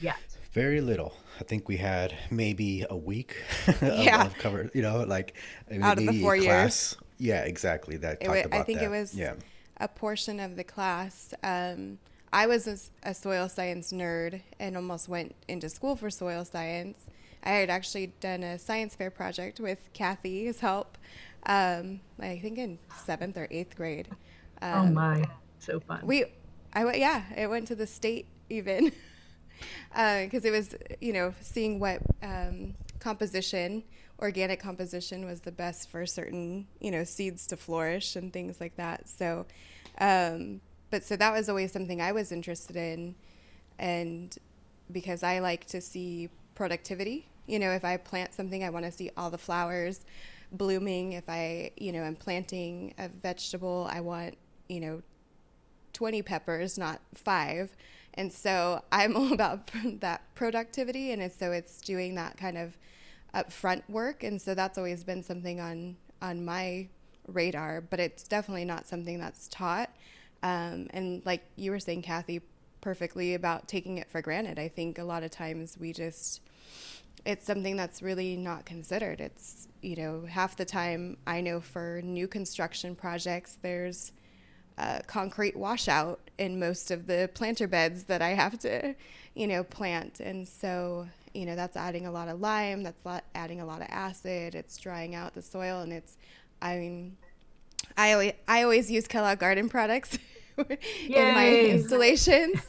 yet. 0.00 0.16
Very 0.52 0.80
little. 0.80 1.14
I 1.40 1.44
think 1.44 1.68
we 1.68 1.76
had 1.76 2.14
maybe 2.30 2.84
a 2.90 2.96
week 2.96 3.36
of, 3.68 3.82
Yeah. 3.82 4.24
of 4.26 4.36
cover. 4.36 4.70
You 4.74 4.82
know, 4.82 5.04
like 5.04 5.34
Out 5.82 5.98
of 5.98 6.04
the 6.04 6.04
maybe 6.12 6.18
a 6.18 6.22
four 6.22 6.36
years. 6.36 6.46
class. 6.46 6.96
Yeah, 7.18 7.42
exactly. 7.42 7.96
That 7.96 8.18
It 8.20 8.26
talked 8.26 8.38
wa- 8.38 8.44
about 8.44 8.60
I 8.60 8.64
think 8.64 8.78
that. 8.80 8.86
it 8.86 8.90
was 8.90 9.14
Yeah. 9.14 9.34
A 9.80 9.88
portion 9.88 10.40
of 10.40 10.56
the 10.56 10.64
class. 10.64 11.34
Um, 11.42 11.98
I 12.32 12.46
was 12.46 12.90
a 13.02 13.14
soil 13.14 13.48
science 13.48 13.92
nerd 13.92 14.42
and 14.60 14.76
almost 14.76 15.08
went 15.08 15.34
into 15.48 15.68
school 15.68 15.96
for 15.96 16.10
soil 16.10 16.44
science. 16.44 16.98
I 17.42 17.50
had 17.50 17.70
actually 17.70 18.08
done 18.20 18.42
a 18.42 18.58
science 18.58 18.94
fair 18.94 19.10
project 19.10 19.60
with 19.60 19.78
Kathy's 19.94 20.60
help, 20.60 20.98
um, 21.46 22.00
I 22.18 22.38
think 22.38 22.58
in 22.58 22.78
seventh 23.04 23.36
or 23.36 23.46
eighth 23.50 23.76
grade. 23.76 24.08
oh 24.60 24.80
Um, 24.80 24.94
my, 24.94 25.24
so 25.58 25.80
fun. 25.80 26.00
we, 26.02 26.24
I 26.74 26.84
went, 26.84 26.98
yeah, 26.98 27.22
it 27.36 27.48
went 27.48 27.66
to 27.68 27.74
the 27.74 27.86
state 27.86 28.26
even, 28.50 28.92
because 29.90 30.44
it 30.44 30.50
was, 30.50 30.74
you 31.00 31.12
know, 31.12 31.32
seeing 31.40 31.78
what 31.78 32.00
um, 32.22 32.74
composition, 32.98 33.84
organic 34.18 34.60
composition 34.60 35.24
was 35.24 35.40
the 35.40 35.52
best 35.52 35.88
for 35.88 36.04
certain, 36.06 36.66
you 36.80 36.90
know, 36.90 37.04
seeds 37.04 37.46
to 37.48 37.56
flourish 37.56 38.16
and 38.16 38.32
things 38.32 38.60
like 38.60 38.76
that. 38.76 39.08
So, 39.08 39.46
um, 40.00 40.60
but 40.90 41.04
so 41.04 41.16
that 41.16 41.32
was 41.32 41.48
always 41.48 41.72
something 41.72 42.00
I 42.00 42.12
was 42.12 42.32
interested 42.32 42.76
in, 42.76 43.14
and 43.78 44.36
because 44.90 45.22
I 45.22 45.38
like 45.38 45.66
to 45.66 45.80
see 45.80 46.30
productivity. 46.54 47.28
You 47.46 47.58
know, 47.58 47.70
if 47.70 47.84
I 47.84 47.96
plant 47.96 48.34
something, 48.34 48.64
I 48.64 48.70
want 48.70 48.84
to 48.84 48.92
see 48.92 49.10
all 49.16 49.30
the 49.30 49.38
flowers 49.38 50.04
blooming. 50.52 51.12
If 51.12 51.28
I, 51.28 51.70
you 51.76 51.92
know, 51.92 52.02
am 52.02 52.16
planting 52.16 52.94
a 52.98 53.08
vegetable, 53.08 53.88
I 53.90 54.00
want, 54.00 54.36
you 54.68 54.80
know, 54.80 55.02
20 55.92 56.22
peppers, 56.22 56.76
not 56.76 57.00
five. 57.14 57.76
And 58.14 58.32
so 58.32 58.82
I'm 58.90 59.16
all 59.16 59.32
about 59.32 59.70
that 60.00 60.22
productivity. 60.34 61.12
And 61.12 61.30
so 61.32 61.52
it's 61.52 61.80
doing 61.80 62.14
that 62.16 62.36
kind 62.36 62.58
of 62.58 62.76
upfront 63.34 63.82
work. 63.88 64.22
And 64.22 64.40
so 64.40 64.54
that's 64.54 64.78
always 64.78 65.04
been 65.04 65.22
something 65.22 65.60
on, 65.60 65.96
on 66.22 66.44
my 66.44 66.88
radar, 67.26 67.80
but 67.80 68.00
it's 68.00 68.22
definitely 68.22 68.64
not 68.64 68.86
something 68.86 69.18
that's 69.18 69.48
taught. 69.48 69.90
Um, 70.42 70.88
and 70.90 71.24
like 71.26 71.44
you 71.56 71.70
were 71.70 71.80
saying, 71.80 72.02
Kathy, 72.02 72.40
perfectly 72.80 73.34
about 73.34 73.68
taking 73.68 73.98
it 73.98 74.10
for 74.10 74.22
granted. 74.22 74.58
I 74.58 74.68
think 74.68 74.98
a 74.98 75.04
lot 75.04 75.22
of 75.22 75.30
times 75.30 75.76
we 75.78 75.92
just, 75.92 76.40
it's 77.26 77.44
something 77.44 77.76
that's 77.76 78.02
really 78.02 78.36
not 78.36 78.64
considered. 78.64 79.20
It's, 79.20 79.68
you 79.82 79.96
know, 79.96 80.24
half 80.28 80.56
the 80.56 80.64
time 80.64 81.16
I 81.26 81.40
know 81.40 81.60
for 81.60 82.00
new 82.02 82.28
construction 82.28 82.94
projects, 82.94 83.58
there's, 83.62 84.12
concrete 85.08 85.56
washout 85.56 86.30
in 86.38 86.56
most 86.58 86.92
of 86.92 87.08
the 87.08 87.28
planter 87.34 87.66
beds 87.66 88.04
that 88.04 88.22
I 88.22 88.28
have 88.28 88.60
to, 88.60 88.94
you 89.34 89.48
know, 89.48 89.64
plant. 89.64 90.20
And 90.20 90.46
so, 90.46 91.08
you 91.38 91.46
know, 91.46 91.54
that's 91.54 91.76
adding 91.76 92.06
a 92.06 92.10
lot 92.10 92.26
of 92.28 92.40
lime, 92.40 92.82
that's 92.82 93.00
adding 93.34 93.60
a 93.60 93.64
lot 93.64 93.80
of 93.80 93.86
acid, 93.90 94.56
it's 94.56 94.76
drying 94.76 95.14
out 95.14 95.34
the 95.34 95.42
soil. 95.42 95.82
And 95.82 95.92
it's, 95.92 96.16
I 96.60 96.76
mean, 96.76 97.16
I 97.96 98.12
always, 98.12 98.32
I 98.48 98.62
always 98.64 98.90
use 98.90 99.06
Kellogg 99.06 99.38
Garden 99.38 99.68
products 99.68 100.18
in 100.58 101.34
my 101.34 101.48
installations. 101.48 102.60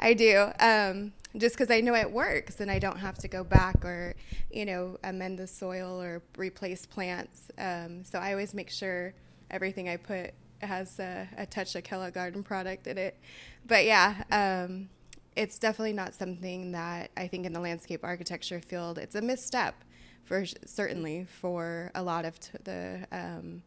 I 0.00 0.14
do. 0.14 0.50
Um, 0.58 1.12
just 1.36 1.54
because 1.54 1.70
I 1.70 1.80
know 1.80 1.94
it 1.94 2.10
works 2.10 2.60
and 2.60 2.68
I 2.68 2.80
don't 2.80 2.98
have 2.98 3.16
to 3.18 3.28
go 3.28 3.44
back 3.44 3.84
or, 3.84 4.14
you 4.50 4.64
know, 4.64 4.98
amend 5.04 5.38
the 5.38 5.46
soil 5.46 6.02
or 6.02 6.22
replace 6.36 6.84
plants. 6.84 7.50
Um, 7.58 8.02
so 8.04 8.18
I 8.18 8.32
always 8.32 8.54
make 8.54 8.70
sure 8.70 9.14
everything 9.50 9.88
I 9.88 9.98
put 9.98 10.32
has 10.62 10.98
a, 10.98 11.28
a 11.36 11.46
touch 11.46 11.76
of 11.76 11.84
Kellogg 11.84 12.14
Garden 12.14 12.42
product 12.42 12.88
in 12.88 12.98
it. 12.98 13.18
But 13.66 13.84
yeah, 13.84 14.24
um, 14.32 14.88
it's 15.36 15.58
definitely 15.58 15.92
not 15.92 16.14
something 16.14 16.72
that 16.72 17.10
I 17.16 17.28
think 17.28 17.46
in 17.46 17.52
the 17.52 17.60
landscape 17.60 18.00
architecture 18.02 18.60
field, 18.60 18.98
it's 18.98 19.14
a 19.14 19.22
misstep 19.22 19.84
for 20.24 20.44
certainly 20.64 21.24
for 21.24 21.92
a 21.94 22.02
lot 22.02 22.24
of 22.24 22.40
t- 22.40 22.58
the 22.64 23.06
um, 23.12 23.62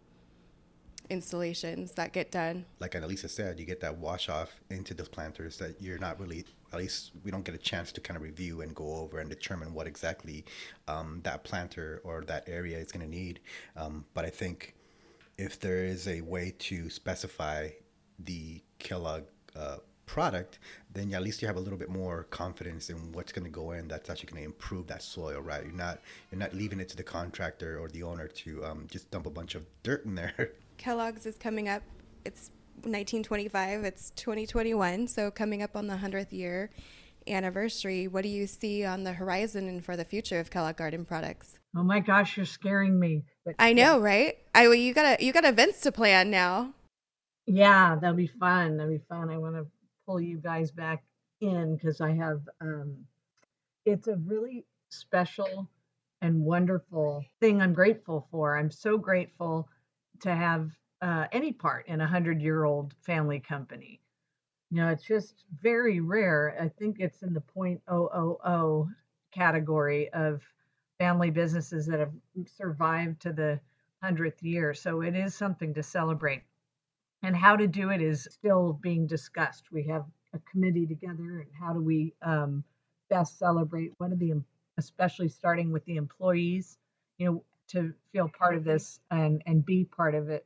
installations 1.09 1.93
that 1.93 2.11
get 2.11 2.31
done. 2.31 2.65
Like 2.79 2.93
Annalicia 2.93 3.29
said, 3.29 3.59
you 3.59 3.65
get 3.65 3.79
that 3.81 3.97
wash 3.97 4.29
off 4.29 4.59
into 4.69 4.93
the 4.93 5.03
planters 5.03 5.57
that 5.57 5.81
you're 5.81 5.99
not 5.99 6.19
really, 6.19 6.45
at 6.73 6.79
least 6.79 7.11
we 7.23 7.31
don't 7.31 7.43
get 7.43 7.55
a 7.55 7.59
chance 7.59 7.91
to 7.93 8.01
kind 8.01 8.17
of 8.17 8.23
review 8.23 8.61
and 8.61 8.75
go 8.75 8.95
over 8.95 9.19
and 9.19 9.29
determine 9.29 9.73
what 9.73 9.87
exactly 9.87 10.45
um, 10.87 11.21
that 11.23 11.43
planter 11.43 12.01
or 12.03 12.23
that 12.25 12.47
area 12.47 12.77
is 12.77 12.91
going 12.91 13.05
to 13.05 13.09
need. 13.09 13.39
Um, 13.77 14.05
but 14.13 14.25
I 14.25 14.29
think 14.29 14.75
if 15.37 15.59
there 15.59 15.85
is 15.85 16.07
a 16.07 16.21
way 16.21 16.53
to 16.59 16.89
specify 16.89 17.69
the 18.19 18.61
Kellogg 18.79 19.23
uh, 19.55 19.77
product, 20.09 20.59
then 20.91 21.13
at 21.13 21.21
least 21.21 21.41
you 21.41 21.47
have 21.47 21.57
a 21.57 21.59
little 21.59 21.77
bit 21.77 21.89
more 21.89 22.23
confidence 22.31 22.89
in 22.89 22.97
what's 23.11 23.31
going 23.31 23.45
to 23.45 23.51
go 23.51 23.71
in. 23.71 23.87
That's 23.87 24.09
actually 24.09 24.31
going 24.31 24.41
to 24.41 24.45
improve 24.45 24.87
that 24.87 25.03
soil, 25.03 25.39
right? 25.41 25.63
You're 25.63 25.73
not 25.73 25.99
you're 26.31 26.39
not 26.39 26.53
leaving 26.53 26.79
it 26.79 26.89
to 26.89 26.97
the 26.97 27.03
contractor 27.03 27.79
or 27.79 27.87
the 27.89 28.03
owner 28.03 28.27
to 28.27 28.65
um, 28.65 28.87
just 28.89 29.09
dump 29.11 29.25
a 29.25 29.29
bunch 29.29 29.55
of 29.55 29.63
dirt 29.83 30.05
in 30.05 30.15
there. 30.15 30.51
Kellogg's 30.77 31.25
is 31.25 31.37
coming 31.37 31.69
up 31.69 31.83
it's 32.25 32.51
1925, 32.75 33.83
it's 33.83 34.11
2021, 34.11 35.07
so 35.07 35.31
coming 35.31 35.61
up 35.61 35.75
on 35.75 35.87
the 35.87 35.95
100th 35.95 36.31
year 36.31 36.69
anniversary, 37.27 38.07
what 38.07 38.23
do 38.23 38.29
you 38.29 38.47
see 38.47 38.83
on 38.85 39.03
the 39.03 39.13
horizon 39.13 39.67
and 39.67 39.83
for 39.83 39.95
the 39.95 40.05
future 40.05 40.39
of 40.39 40.49
Kellogg 40.49 40.77
Garden 40.77 41.05
Products? 41.05 41.59
Oh 41.75 41.83
my 41.83 41.99
gosh, 41.99 42.37
you're 42.37 42.45
scaring 42.45 42.99
me. 42.99 43.23
But 43.45 43.55
I 43.59 43.73
know, 43.73 43.99
right? 43.99 44.37
I 44.55 44.67
well, 44.67 44.75
you 44.75 44.93
got 44.93 45.19
a 45.19 45.23
you 45.23 45.31
got 45.31 45.45
events 45.45 45.81
to 45.81 45.91
plan 45.91 46.31
now. 46.31 46.73
Yeah, 47.45 47.95
that'll 47.99 48.15
be 48.15 48.31
fun. 48.39 48.77
That'll 48.77 48.91
be 48.91 49.03
fun. 49.09 49.29
I 49.29 49.37
want 49.37 49.55
to 49.55 49.67
pull 50.09 50.19
you 50.19 50.39
guys 50.39 50.71
back 50.71 51.03
in 51.39 51.75
because 51.75 52.01
I 52.01 52.09
have 52.13 52.41
um 52.61 52.95
it's 53.85 54.07
a 54.07 54.15
really 54.15 54.65
special 54.89 55.69
and 56.21 56.43
wonderful 56.43 57.23
thing 57.39 57.61
I'm 57.61 57.73
grateful 57.73 58.27
for. 58.31 58.57
I'm 58.57 58.71
so 58.71 58.97
grateful 58.97 59.69
to 60.21 60.33
have 60.33 60.71
uh, 61.03 61.27
any 61.31 61.53
part 61.53 61.87
in 61.87 62.01
a 62.01 62.07
hundred 62.07 62.41
year 62.41 62.63
old 62.63 62.95
family 63.03 63.39
company. 63.39 64.01
You 64.71 64.81
know, 64.81 64.89
it's 64.89 65.05
just 65.05 65.45
very 65.61 65.99
rare. 65.99 66.57
I 66.59 66.69
think 66.69 66.97
it's 66.99 67.21
in 67.21 67.33
the 67.33 67.43
0.000 67.55 68.95
category 69.31 70.11
of 70.13 70.41
family 70.97 71.29
businesses 71.29 71.85
that 71.85 71.99
have 71.99 72.13
survived 72.47 73.21
to 73.21 73.31
the 73.31 73.59
100th 74.03 74.41
year. 74.41 74.73
So 74.73 75.01
it 75.01 75.15
is 75.15 75.35
something 75.35 75.71
to 75.75 75.83
celebrate. 75.83 76.41
And 77.21 77.35
how 77.35 77.55
to 77.57 77.67
do 77.67 77.89
it 77.89 78.01
is 78.01 78.27
still 78.31 78.79
being 78.81 79.05
discussed. 79.05 79.65
We 79.71 79.83
have 79.87 80.05
a 80.33 80.39
committee 80.51 80.87
together, 80.87 81.39
and 81.39 81.49
how 81.59 81.73
do 81.73 81.81
we 81.81 82.13
um, 82.21 82.63
best 83.09 83.37
celebrate? 83.37 83.91
What 83.97 84.11
are 84.11 84.15
the, 84.15 84.41
especially 84.77 85.27
starting 85.27 85.71
with 85.71 85.83
the 85.85 85.97
employees, 85.97 86.77
you 87.17 87.25
know, 87.25 87.43
to 87.69 87.93
feel 88.11 88.29
part 88.29 88.55
of 88.55 88.63
this 88.63 88.99
and 89.11 89.41
and 89.45 89.65
be 89.65 89.85
part 89.85 90.15
of 90.15 90.29
it. 90.29 90.45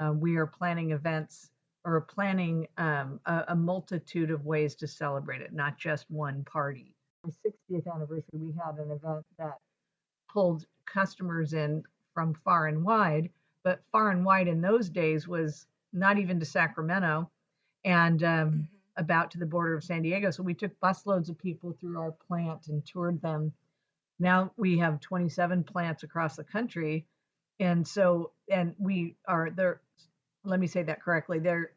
Uh, 0.00 0.12
we 0.12 0.36
are 0.36 0.46
planning 0.46 0.92
events 0.92 1.50
or 1.84 2.00
planning 2.00 2.66
um, 2.76 3.20
a, 3.26 3.44
a, 3.48 3.56
multitude 3.56 4.30
of 4.30 4.44
ways 4.44 4.74
to 4.76 4.86
celebrate 4.86 5.40
it, 5.40 5.52
not 5.52 5.78
just 5.78 6.10
one 6.10 6.44
party. 6.44 6.94
Our 7.24 7.30
60th 7.30 7.92
anniversary, 7.92 8.38
we 8.38 8.52
had 8.52 8.78
an 8.78 8.90
event 8.90 9.24
that 9.38 9.58
pulled 10.32 10.66
customers 10.86 11.52
in 11.52 11.82
from 12.14 12.34
far 12.44 12.66
and 12.66 12.84
wide, 12.84 13.30
but 13.64 13.80
far 13.90 14.10
and 14.10 14.24
wide 14.24 14.48
in 14.48 14.60
those 14.60 14.88
days 14.88 15.26
was 15.26 15.66
not 15.98 16.18
even 16.18 16.38
to 16.40 16.46
Sacramento 16.46 17.30
and 17.84 18.22
um, 18.22 18.50
mm-hmm. 18.50 18.60
about 18.96 19.30
to 19.32 19.38
the 19.38 19.46
border 19.46 19.76
of 19.76 19.84
San 19.84 20.02
Diego. 20.02 20.30
So 20.30 20.42
we 20.42 20.54
took 20.54 20.78
busloads 20.80 21.28
of 21.28 21.38
people 21.38 21.76
through 21.80 21.98
our 21.98 22.12
plant 22.12 22.68
and 22.68 22.84
toured 22.84 23.20
them. 23.22 23.52
Now 24.18 24.52
we 24.56 24.78
have 24.78 25.00
27 25.00 25.64
plants 25.64 26.02
across 26.02 26.36
the 26.36 26.44
country. 26.44 27.06
And 27.60 27.86
so, 27.86 28.32
and 28.50 28.74
we 28.78 29.16
are 29.26 29.50
there, 29.50 29.80
let 30.44 30.60
me 30.60 30.66
say 30.66 30.82
that 30.84 31.02
correctly. 31.02 31.38
There, 31.38 31.72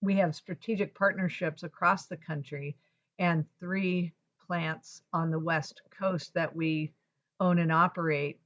we 0.00 0.14
have 0.16 0.34
strategic 0.34 0.94
partnerships 0.94 1.62
across 1.62 2.06
the 2.06 2.16
country 2.16 2.76
and 3.18 3.44
three 3.60 4.12
plants 4.46 5.02
on 5.12 5.30
the 5.30 5.38
West 5.38 5.80
Coast 5.98 6.34
that 6.34 6.54
we 6.54 6.92
own 7.40 7.58
and 7.58 7.72
operate. 7.72 8.38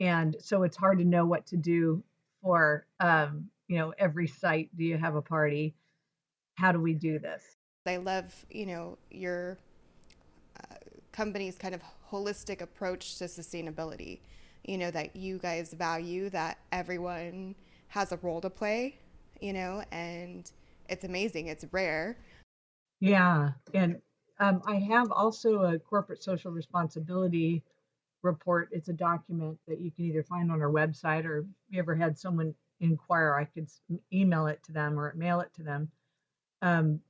And 0.00 0.36
so 0.40 0.62
it's 0.62 0.76
hard 0.76 0.98
to 0.98 1.04
know 1.04 1.26
what 1.26 1.46
to 1.46 1.56
do 1.56 2.02
for, 2.42 2.86
um, 3.00 3.50
you 3.68 3.78
know, 3.78 3.94
every 3.98 4.26
site. 4.26 4.74
Do 4.76 4.84
you 4.84 4.96
have 4.96 5.14
a 5.14 5.22
party? 5.22 5.74
How 6.56 6.72
do 6.72 6.80
we 6.80 6.94
do 6.94 7.18
this? 7.18 7.44
I 7.86 7.98
love, 7.98 8.34
you 8.50 8.66
know, 8.66 8.98
your 9.10 9.58
uh, 10.58 10.74
company's 11.12 11.56
kind 11.56 11.74
of 11.74 11.80
holistic 12.10 12.60
approach 12.60 13.18
to 13.18 13.24
sustainability. 13.24 14.20
You 14.64 14.76
know, 14.76 14.90
that 14.90 15.16
you 15.16 15.38
guys 15.38 15.72
value 15.72 16.28
that 16.30 16.58
everyone 16.72 17.54
has 17.88 18.12
a 18.12 18.16
role 18.18 18.40
to 18.40 18.50
play, 18.50 18.98
you 19.40 19.52
know, 19.52 19.82
and 19.90 20.50
it's 20.88 21.04
amazing. 21.04 21.46
It's 21.46 21.64
rare. 21.72 22.18
Yeah. 23.00 23.52
And 23.72 24.00
um, 24.40 24.60
I 24.66 24.76
have 24.76 25.10
also 25.10 25.62
a 25.62 25.78
corporate 25.78 26.22
social 26.22 26.50
responsibility 26.50 27.62
report. 28.22 28.68
It's 28.72 28.88
a 28.88 28.92
document 28.92 29.58
that 29.68 29.80
you 29.80 29.90
can 29.90 30.04
either 30.04 30.22
find 30.22 30.50
on 30.50 30.60
our 30.60 30.70
website 30.70 31.24
or 31.24 31.38
if 31.38 31.46
you 31.70 31.78
ever 31.78 31.94
had 31.94 32.18
someone 32.18 32.54
inquire, 32.80 33.34
I 33.34 33.44
could 33.44 33.68
email 34.12 34.46
it 34.46 34.62
to 34.64 34.72
them 34.72 34.98
or 34.98 35.12
mail 35.14 35.40
it 35.40 35.52
to 35.54 35.62
them. 35.62 35.90
Um, 36.62 37.00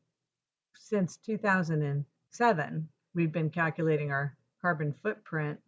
since 0.75 1.17
2007, 1.19 2.89
we've 3.15 3.33
been 3.33 3.51
calculating 3.51 4.11
our 4.11 4.37
carbon 4.61 4.95
footprint 5.03 5.61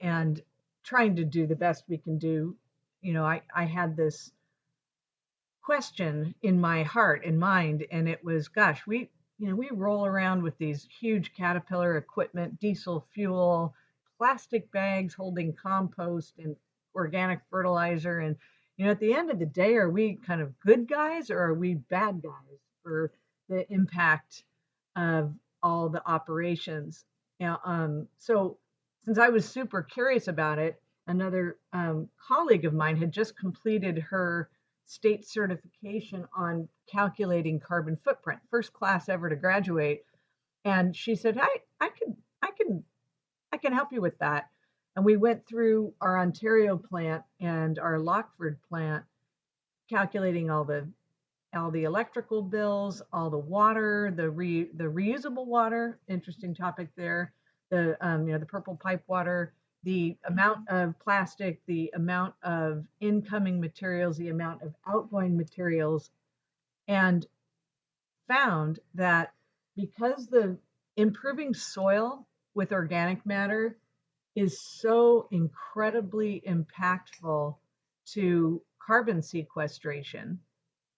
and 0.00 0.40
trying 0.84 1.16
to 1.16 1.24
do 1.24 1.46
the 1.46 1.56
best 1.56 1.84
we 1.88 1.98
can 1.98 2.18
do. 2.18 2.56
You 3.02 3.12
know, 3.12 3.24
I, 3.24 3.42
I 3.54 3.64
had 3.64 3.96
this 3.96 4.32
question 5.62 6.34
in 6.42 6.60
my 6.60 6.82
heart 6.82 7.24
and 7.24 7.38
mind, 7.38 7.86
and 7.90 8.08
it 8.08 8.24
was, 8.24 8.48
gosh, 8.48 8.86
we, 8.86 9.10
you 9.38 9.48
know, 9.48 9.54
we 9.54 9.68
roll 9.70 10.06
around 10.06 10.42
with 10.42 10.56
these 10.58 10.88
huge 10.98 11.34
Caterpillar 11.34 11.96
equipment, 11.96 12.58
diesel 12.58 13.06
fuel, 13.12 13.74
plastic 14.16 14.70
bags 14.72 15.14
holding 15.14 15.52
compost 15.52 16.38
and 16.38 16.56
organic 16.94 17.40
fertilizer. 17.50 18.18
And, 18.20 18.36
you 18.78 18.84
know, 18.84 18.92
at 18.92 19.00
the 19.00 19.12
end 19.12 19.30
of 19.30 19.40
the 19.40 19.46
day, 19.46 19.74
are 19.74 19.90
we 19.90 20.14
kind 20.24 20.40
of 20.40 20.58
good 20.60 20.88
guys 20.88 21.30
or 21.30 21.38
are 21.38 21.54
we 21.54 21.74
bad 21.74 22.22
guys 22.22 22.60
for 22.82 23.12
the 23.48 23.70
impact 23.72 24.44
of 24.96 25.34
all 25.62 25.88
the 25.88 26.08
operations? 26.08 27.04
Now, 27.40 27.60
um, 27.64 28.06
so 28.18 28.56
since 29.04 29.18
I 29.18 29.30
was 29.30 29.48
super 29.48 29.82
curious 29.82 30.28
about 30.28 30.60
it, 30.60 30.80
another 31.08 31.58
um, 31.72 32.08
colleague 32.24 32.64
of 32.64 32.72
mine 32.72 32.96
had 32.96 33.10
just 33.10 33.36
completed 33.36 33.98
her 33.98 34.48
state 34.86 35.26
certification 35.26 36.26
on 36.36 36.68
calculating 36.90 37.58
carbon 37.58 37.98
footprint, 38.04 38.40
first 38.48 38.72
class 38.72 39.08
ever 39.08 39.28
to 39.28 39.36
graduate. 39.36 40.04
And 40.64 40.94
she 40.94 41.16
said, 41.16 41.36
I, 41.36 41.48
I 41.80 41.88
can 41.88 42.16
I 42.42 42.50
can 42.56 42.84
I 43.52 43.56
can 43.56 43.72
help 43.72 43.92
you 43.92 44.00
with 44.00 44.18
that. 44.18 44.50
And 44.98 45.04
we 45.04 45.16
went 45.16 45.46
through 45.46 45.94
our 46.00 46.18
Ontario 46.18 46.76
plant 46.76 47.22
and 47.38 47.78
our 47.78 47.98
Lockeford 48.00 48.56
plant, 48.68 49.04
calculating 49.88 50.50
all 50.50 50.64
the 50.64 50.88
all 51.54 51.70
the 51.70 51.84
electrical 51.84 52.42
bills, 52.42 53.00
all 53.12 53.30
the 53.30 53.38
water, 53.38 54.12
the 54.16 54.28
re, 54.28 54.64
the 54.74 54.86
reusable 54.90 55.46
water. 55.46 56.00
Interesting 56.08 56.52
topic 56.52 56.88
there. 56.96 57.32
The 57.70 57.96
um, 58.04 58.26
you 58.26 58.32
know 58.32 58.40
the 58.40 58.46
purple 58.46 58.74
pipe 58.74 59.04
water, 59.06 59.52
the 59.84 60.16
amount 60.24 60.68
of 60.68 60.98
plastic, 60.98 61.60
the 61.66 61.92
amount 61.94 62.34
of 62.42 62.84
incoming 62.98 63.60
materials, 63.60 64.16
the 64.16 64.30
amount 64.30 64.62
of 64.62 64.74
outgoing 64.84 65.36
materials, 65.36 66.10
and 66.88 67.24
found 68.26 68.80
that 68.94 69.32
because 69.76 70.26
the 70.26 70.58
improving 70.96 71.54
soil 71.54 72.26
with 72.52 72.72
organic 72.72 73.24
matter 73.24 73.76
is 74.38 74.60
so 74.60 75.26
incredibly 75.30 76.42
impactful 76.46 77.56
to 78.06 78.62
carbon 78.84 79.20
sequestration. 79.20 80.38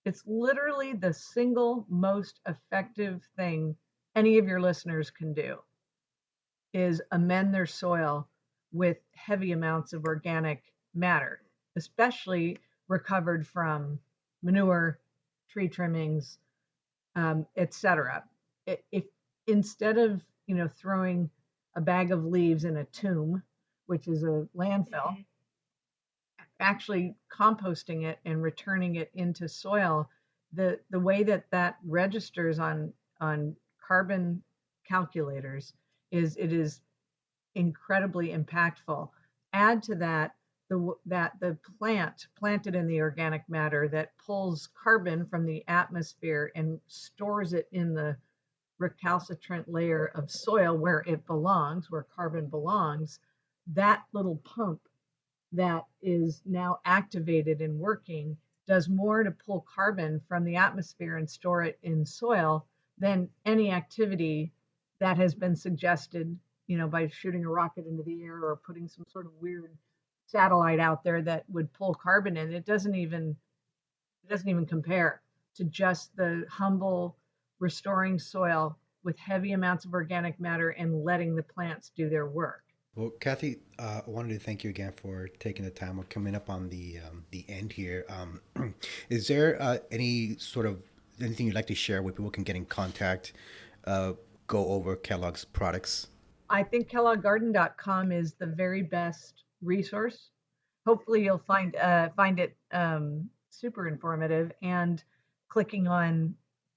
It's 0.04 0.22
literally 0.26 0.92
the 0.92 1.12
single 1.12 1.86
most 1.88 2.40
effective 2.46 3.22
thing 3.36 3.76
any 4.14 4.38
of 4.38 4.46
your 4.46 4.60
listeners 4.60 5.10
can 5.10 5.32
do 5.32 5.58
is 6.72 7.02
amend 7.12 7.54
their 7.54 7.66
soil 7.66 8.28
with 8.72 8.98
heavy 9.14 9.52
amounts 9.52 9.92
of 9.92 10.04
organic 10.04 10.62
matter, 10.94 11.42
especially 11.76 12.58
recovered 12.88 13.46
from 13.46 13.98
manure, 14.42 14.98
tree 15.48 15.68
trimmings, 15.68 16.38
um, 17.16 17.46
etc. 17.56 18.24
If 18.66 19.04
instead 19.46 19.98
of 19.98 20.22
you 20.46 20.54
know 20.54 20.68
throwing 20.68 21.30
a 21.80 21.82
bag 21.82 22.12
of 22.12 22.26
leaves 22.26 22.64
in 22.64 22.76
a 22.76 22.84
tomb, 22.84 23.42
which 23.86 24.06
is 24.06 24.22
a 24.22 24.46
landfill, 24.54 25.12
mm-hmm. 25.12 25.22
actually 26.60 27.16
composting 27.34 28.04
it 28.04 28.18
and 28.26 28.42
returning 28.42 28.96
it 28.96 29.10
into 29.14 29.48
soil, 29.48 30.06
the 30.52 30.78
the 30.90 31.00
way 31.00 31.22
that 31.22 31.50
that 31.50 31.78
registers 31.86 32.58
on 32.58 32.92
on 33.18 33.56
carbon 33.82 34.42
calculators 34.86 35.72
is 36.10 36.36
it 36.36 36.52
is 36.52 36.82
incredibly 37.54 38.28
impactful. 38.28 39.08
Add 39.54 39.82
to 39.84 39.94
that 39.94 40.34
the 40.68 40.94
that 41.06 41.32
the 41.40 41.56
plant 41.78 42.26
planted 42.38 42.74
in 42.74 42.88
the 42.88 43.00
organic 43.00 43.48
matter 43.48 43.88
that 43.88 44.12
pulls 44.18 44.68
carbon 44.84 45.24
from 45.24 45.46
the 45.46 45.64
atmosphere 45.66 46.52
and 46.54 46.78
stores 46.88 47.54
it 47.54 47.68
in 47.72 47.94
the 47.94 48.18
recalcitrant 48.80 49.68
layer 49.68 50.06
of 50.14 50.30
soil 50.30 50.76
where 50.76 51.04
it 51.06 51.26
belongs, 51.26 51.90
where 51.90 52.02
carbon 52.02 52.48
belongs, 52.48 53.20
that 53.68 54.02
little 54.12 54.36
pump 54.38 54.80
that 55.52 55.84
is 56.02 56.42
now 56.46 56.78
activated 56.84 57.60
and 57.60 57.78
working 57.78 58.36
does 58.66 58.88
more 58.88 59.22
to 59.22 59.30
pull 59.30 59.66
carbon 59.72 60.20
from 60.28 60.44
the 60.44 60.56
atmosphere 60.56 61.16
and 61.16 61.28
store 61.28 61.62
it 61.62 61.78
in 61.82 62.06
soil 62.06 62.66
than 62.98 63.28
any 63.44 63.70
activity 63.70 64.52
that 65.00 65.16
has 65.16 65.34
been 65.34 65.56
suggested, 65.56 66.38
you 66.66 66.78
know, 66.78 66.86
by 66.86 67.08
shooting 67.08 67.44
a 67.44 67.48
rocket 67.48 67.86
into 67.86 68.02
the 68.02 68.22
air 68.22 68.44
or 68.44 68.60
putting 68.64 68.86
some 68.86 69.04
sort 69.08 69.26
of 69.26 69.32
weird 69.40 69.76
satellite 70.26 70.78
out 70.78 71.02
there 71.02 71.20
that 71.22 71.44
would 71.48 71.72
pull 71.72 71.94
carbon 71.94 72.36
in. 72.36 72.52
It 72.52 72.64
doesn't 72.64 72.94
even 72.94 73.36
it 74.24 74.28
doesn't 74.28 74.48
even 74.48 74.66
compare 74.66 75.20
to 75.56 75.64
just 75.64 76.14
the 76.16 76.44
humble 76.48 77.16
restoring 77.60 78.18
soil 78.18 78.76
with 79.04 79.18
heavy 79.18 79.52
amounts 79.52 79.84
of 79.84 79.92
organic 79.94 80.38
matter 80.40 80.70
and 80.70 81.04
letting 81.04 81.34
the 81.34 81.42
plants 81.42 81.90
do 81.96 82.08
their 82.08 82.26
work. 82.26 82.62
Well, 82.96 83.10
Kathy, 83.20 83.58
uh, 83.78 84.00
I 84.06 84.10
wanted 84.10 84.34
to 84.34 84.44
thank 84.44 84.64
you 84.64 84.70
again 84.70 84.92
for 84.92 85.28
taking 85.38 85.64
the 85.64 85.70
time. 85.70 85.96
We're 85.96 86.04
coming 86.04 86.34
up 86.34 86.50
on 86.50 86.68
the 86.68 86.98
um, 86.98 87.24
the 87.30 87.44
end 87.48 87.72
here. 87.72 88.04
Um, 88.08 88.40
is 89.08 89.28
there 89.28 89.56
uh, 89.62 89.78
any 89.92 90.36
sort 90.38 90.66
of 90.66 90.82
anything 91.20 91.46
you'd 91.46 91.54
like 91.54 91.68
to 91.68 91.74
share 91.74 92.02
where 92.02 92.12
people 92.12 92.30
can 92.30 92.42
get 92.42 92.56
in 92.56 92.66
contact, 92.66 93.32
uh, 93.86 94.14
go 94.48 94.68
over 94.68 94.96
Kellogg's 94.96 95.44
products? 95.44 96.08
I 96.48 96.64
think 96.64 96.90
kellogggarden.com 96.90 98.10
is 98.10 98.34
the 98.34 98.46
very 98.46 98.82
best 98.82 99.44
resource. 99.62 100.30
Hopefully, 100.84 101.22
you'll 101.22 101.44
find 101.46 101.76
uh, 101.76 102.08
find 102.16 102.40
it 102.40 102.56
um, 102.72 103.30
super 103.50 103.86
informative 103.86 104.50
and 104.62 105.02
clicking 105.48 105.86
on 105.86 106.34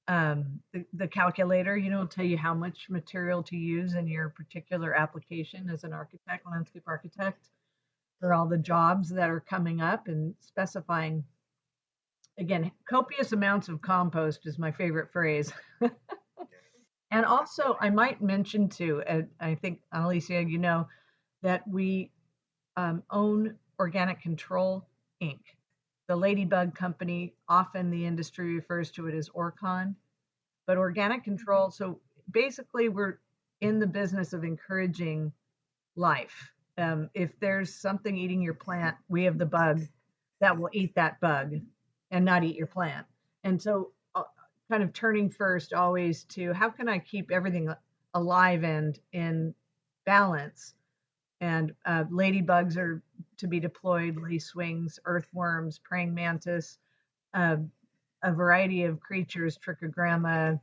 um, 0.07 0.59
the, 0.73 0.85
the 0.93 1.07
calculator, 1.07 1.77
you 1.77 1.89
know, 1.89 1.99
will 1.99 2.07
tell 2.07 2.25
you 2.25 2.37
how 2.37 2.53
much 2.53 2.87
material 2.89 3.41
to 3.43 3.55
use 3.55 3.95
in 3.95 4.07
your 4.07 4.29
particular 4.29 4.93
application 4.93 5.69
as 5.69 5.83
an 5.83 5.93
architect, 5.93 6.45
landscape 6.49 6.83
architect, 6.87 7.49
for 8.19 8.33
all 8.33 8.47
the 8.47 8.57
jobs 8.57 9.09
that 9.09 9.29
are 9.29 9.39
coming 9.39 9.81
up 9.81 10.07
and 10.07 10.33
specifying. 10.39 11.23
Again, 12.37 12.71
copious 12.89 13.31
amounts 13.31 13.69
of 13.69 13.81
compost 13.81 14.45
is 14.45 14.57
my 14.57 14.71
favorite 14.71 15.11
phrase. 15.11 15.53
and 17.11 17.25
also, 17.25 17.77
I 17.79 17.89
might 17.89 18.21
mention 18.21 18.67
too, 18.67 19.03
and 19.07 19.27
I 19.39 19.55
think, 19.55 19.79
Alicia, 19.93 20.43
you 20.43 20.57
know, 20.57 20.87
that 21.43 21.65
we 21.67 22.11
um, 22.75 23.03
own 23.09 23.55
Organic 23.79 24.21
Control 24.21 24.85
Inc 25.21 25.39
the 26.13 26.19
Ladybug 26.19 26.75
Company, 26.75 27.33
often 27.49 27.89
the 27.89 28.05
industry 28.05 28.53
refers 28.53 28.91
to 28.91 29.07
it 29.07 29.15
as 29.15 29.29
Orcon, 29.29 29.95
but 30.67 30.77
organic 30.77 31.21
mm-hmm. 31.21 31.31
control. 31.31 31.71
So 31.71 32.01
basically, 32.29 32.87
we're 32.87 33.17
in 33.61 33.79
the 33.79 33.87
business 33.87 34.31
of 34.31 34.43
encouraging 34.43 35.31
life. 35.95 36.51
Um, 36.77 37.09
if 37.15 37.31
there's 37.39 37.73
something 37.73 38.15
eating 38.15 38.43
your 38.43 38.53
plant, 38.53 38.95
we 39.09 39.23
have 39.23 39.39
the 39.39 39.47
bug 39.47 39.81
that 40.39 40.55
will 40.55 40.69
eat 40.71 40.93
that 40.93 41.19
bug 41.19 41.55
and 42.11 42.23
not 42.23 42.43
eat 42.43 42.57
your 42.57 42.67
plant. 42.67 43.07
And 43.43 43.59
so, 43.59 43.91
uh, 44.13 44.21
kind 44.69 44.83
of 44.83 44.93
turning 44.93 45.31
first 45.31 45.73
always 45.73 46.25
to 46.25 46.53
how 46.53 46.69
can 46.69 46.87
I 46.87 46.99
keep 46.99 47.31
everything 47.31 47.73
alive 48.13 48.63
and 48.63 48.99
in 49.13 49.55
balance 50.05 50.75
and 51.43 51.73
uh, 51.85 52.05
ladybugs 52.05 52.77
are 52.77 53.01
to 53.35 53.47
be 53.47 53.59
deployed, 53.59 54.15
lacewings, 54.15 54.97
earthworms, 55.03 55.77
praying 55.77 56.13
mantis, 56.13 56.77
uh, 57.33 57.57
a 58.23 58.31
variety 58.31 58.83
of 58.85 59.01
creatures, 59.01 59.57
trichogramma, 59.57 60.57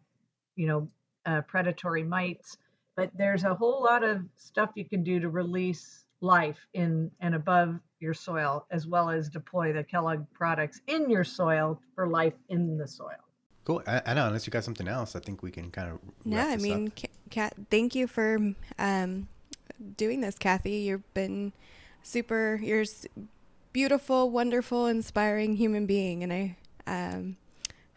you 0.57 0.67
know, 0.67 0.89
uh, 1.27 1.43
predatory 1.43 2.03
mites. 2.03 2.57
But 2.97 3.11
there's 3.15 3.45
a 3.45 3.55
whole 3.55 3.83
lot 3.83 4.03
of 4.03 4.23
stuff 4.37 4.71
you 4.75 4.87
can 4.87 5.03
do 5.03 5.21
to 5.21 5.29
release 5.29 6.07
life 6.23 6.67
in 6.73 7.11
and 7.21 7.35
above 7.35 7.79
your 7.99 8.15
soil, 8.15 8.65
as 8.71 8.87
well 8.87 9.11
as 9.11 9.29
deploy 9.29 9.75
the 9.75 9.85
Kellogg 9.85 10.25
products 10.33 10.81
in 10.87 11.11
your 11.11 11.25
soil 11.25 11.79
for 11.95 12.09
life 12.09 12.35
in 12.49 12.79
the 12.79 12.89
soil. 12.89 13.21
Cool. 13.65 13.83
I, 13.87 14.01
I 14.07 14.15
know. 14.15 14.29
Unless 14.29 14.47
you 14.47 14.51
got 14.51 14.65
something 14.65 14.89
else, 14.89 15.15
I 15.15 15.21
think 15.21 15.43
we 15.43 15.51
can 15.51 15.71
kind 15.71 15.91
of. 15.91 15.99
Yeah, 16.25 16.47
I 16.47 16.57
mean, 16.57 16.91
Kat, 17.29 17.53
thank 17.71 17.95
you 17.95 18.07
for 18.07 18.55
um, 18.79 19.29
doing 19.97 20.21
this, 20.21 20.39
Kathy. 20.39 20.77
You've 20.77 21.13
been 21.15 21.53
super, 22.03 22.61
you're 22.63 22.85
beautiful, 23.73 24.31
wonderful, 24.31 24.87
inspiring 24.87 25.57
human 25.57 25.87
being. 25.87 26.23
And 26.23 26.33
I 26.33 26.57
um, 26.87 27.37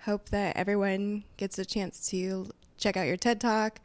hope 0.02 0.30
that 0.30 0.56
everyone 0.56 1.24
gets 1.38 1.58
a 1.60 1.66
chance 1.66 2.08
to 2.10 2.48
check 2.78 2.98
out 2.98 3.08
your 3.08 3.18
TED 3.18 3.40
Talk, 3.40 3.80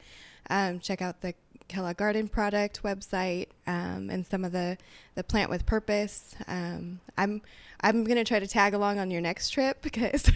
um, 0.51 0.81
check 0.81 1.03
out 1.03 1.21
the 1.21 1.35
Kellogg 1.69 1.99
Garden 1.99 2.29
Product 2.29 2.83
website, 2.83 3.49
um, 3.67 4.09
and 4.11 4.27
some 4.27 4.45
of 4.45 4.53
the, 4.53 4.79
the 5.15 5.23
Plant 5.23 5.51
with 5.51 5.67
Purpose. 5.67 6.35
Um, 6.47 7.01
I'm 7.17 7.43
I'm 7.81 8.05
gonna 8.05 8.25
try 8.25 8.41
to 8.41 8.47
tag 8.47 8.75
along 8.75 8.99
on 8.99 9.11
your 9.11 9.21
next 9.21 9.51
trip 9.51 9.83
because 9.83 10.31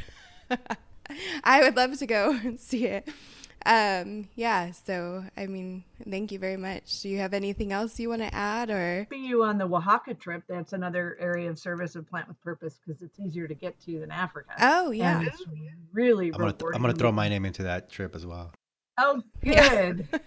I 1.45 1.61
would 1.63 1.77
love 1.77 1.99
to 1.99 2.07
go 2.07 2.39
and 2.45 2.61
see 2.61 2.87
it 2.87 3.09
um, 3.67 4.29
yeah, 4.35 4.71
so 4.73 5.25
I 5.37 5.47
mean, 5.47 5.85
thank 6.09 6.33
you 6.33 6.39
very 6.39 6.57
much. 6.57 7.03
Do 7.03 7.09
you 7.09 7.19
have 7.19 7.35
anything 7.35 7.73
else 7.73 7.99
you 8.01 8.09
want 8.09 8.23
to 8.23 8.35
add 8.35 8.71
or 8.71 9.07
be 9.11 9.19
you 9.19 9.43
on 9.45 9.59
the 9.59 9.67
Oaxaca 9.67 10.15
trip? 10.15 10.43
That's 10.49 10.73
another 10.73 11.17
area 11.21 11.49
of 11.51 11.59
service 11.59 11.95
of 11.95 12.09
Plant 12.09 12.29
with 12.29 12.43
Purpose 12.43 12.79
because 12.85 13.03
it's 13.03 13.19
easier 13.21 13.47
to 13.47 13.55
get 13.55 13.79
to 13.83 14.01
than 14.01 14.11
Africa. 14.11 14.51
Oh 14.61 14.91
yeah, 14.91 15.19
and 15.19 15.29
it's 15.29 15.43
really. 15.93 16.29
I'm 16.29 16.39
gonna, 16.39 16.53
th- 16.53 16.73
I'm 16.75 16.81
gonna 16.81 16.95
throw 16.95 17.13
my 17.13 17.29
name 17.29 17.45
into 17.45 17.63
that 17.65 17.91
trip 17.91 18.15
as 18.15 18.27
well. 18.27 18.53
Oh, 18.99 19.23
good. 19.43 20.09
Yeah, 20.13 20.19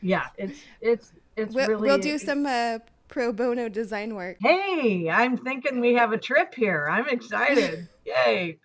yeah 0.02 0.26
it's 0.36 0.60
it's 0.80 1.12
it's 1.36 1.54
we'll, 1.54 1.68
really. 1.68 1.88
We'll 1.88 1.98
do 1.98 2.18
some 2.18 2.46
uh, 2.46 2.78
pro 3.08 3.32
bono 3.32 3.68
design 3.68 4.14
work. 4.14 4.38
Hey, 4.40 5.08
I'm 5.10 5.36
thinking 5.36 5.80
we 5.80 5.94
have 5.94 6.12
a 6.12 6.18
trip 6.18 6.54
here. 6.54 6.88
I'm 6.90 7.08
excited. 7.08 7.88
Yay 8.04 8.58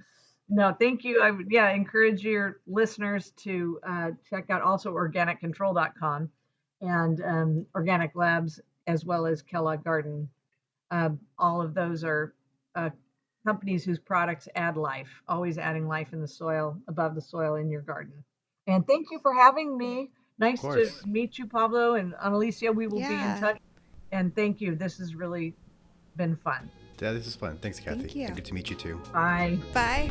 no, 0.48 0.76
thank 0.80 1.04
you. 1.04 1.22
I 1.22 1.32
would, 1.32 1.48
yeah, 1.50 1.72
encourage 1.72 2.24
your 2.24 2.62
listeners 2.68 3.32
to 3.38 3.80
uh, 3.88 4.12
check 4.30 4.50
out 4.50 4.62
also 4.62 4.94
organiccontrol.com 4.94 6.30
and 6.82 7.22
um, 7.22 7.66
Organic 7.74 8.16
Labs 8.16 8.60
as 8.88 9.06
well 9.06 9.26
as 9.26 9.42
Kellogg 9.42 9.84
Garden. 9.84 10.30
Uh, 10.92 11.10
all 11.40 11.62
of 11.62 11.74
those 11.74 12.04
are 12.04 12.36
uh, 12.76 12.90
companies 13.46 13.84
whose 13.84 14.00
products 14.00 14.48
add 14.56 14.78
life, 14.78 15.10
always 15.28 15.58
adding 15.58 15.88
life 15.88 16.14
in 16.14 16.22
the 16.22 16.28
soil, 16.28 16.78
above 16.88 17.16
the 17.16 17.22
soil 17.22 17.56
in 17.56 17.70
your 17.70 17.82
garden. 17.82 18.24
And 18.68 18.86
thank 18.86 19.08
you 19.12 19.20
for 19.22 19.34
having 19.34 19.78
me. 19.78 20.12
Nice 20.38 20.62
to 20.62 20.90
meet 21.06 21.38
you, 21.38 21.48
Pablo 21.48 21.96
and 21.96 22.14
Alicia. 22.20 22.72
We 22.72 22.88
will 22.88 23.00
yeah. 23.00 23.10
be 23.10 23.16
in 23.16 23.40
touch. 23.40 23.62
And 24.12 24.36
thank 24.36 24.62
you. 24.62 24.76
This 24.76 24.98
has 24.98 25.16
really 25.16 25.54
been 26.18 26.36
fun. 26.36 26.70
Yeah, 27.02 27.12
this 27.12 27.28
is 27.28 27.36
fun. 27.36 27.58
Thanks, 27.62 27.80
Kathy. 27.80 28.00
Thank 28.00 28.16
you. 28.16 28.30
Good 28.30 28.46
to 28.46 28.54
meet 28.54 28.70
you 28.70 28.76
too. 28.76 29.02
Bye. 29.14 29.58
Bye. 29.74 30.10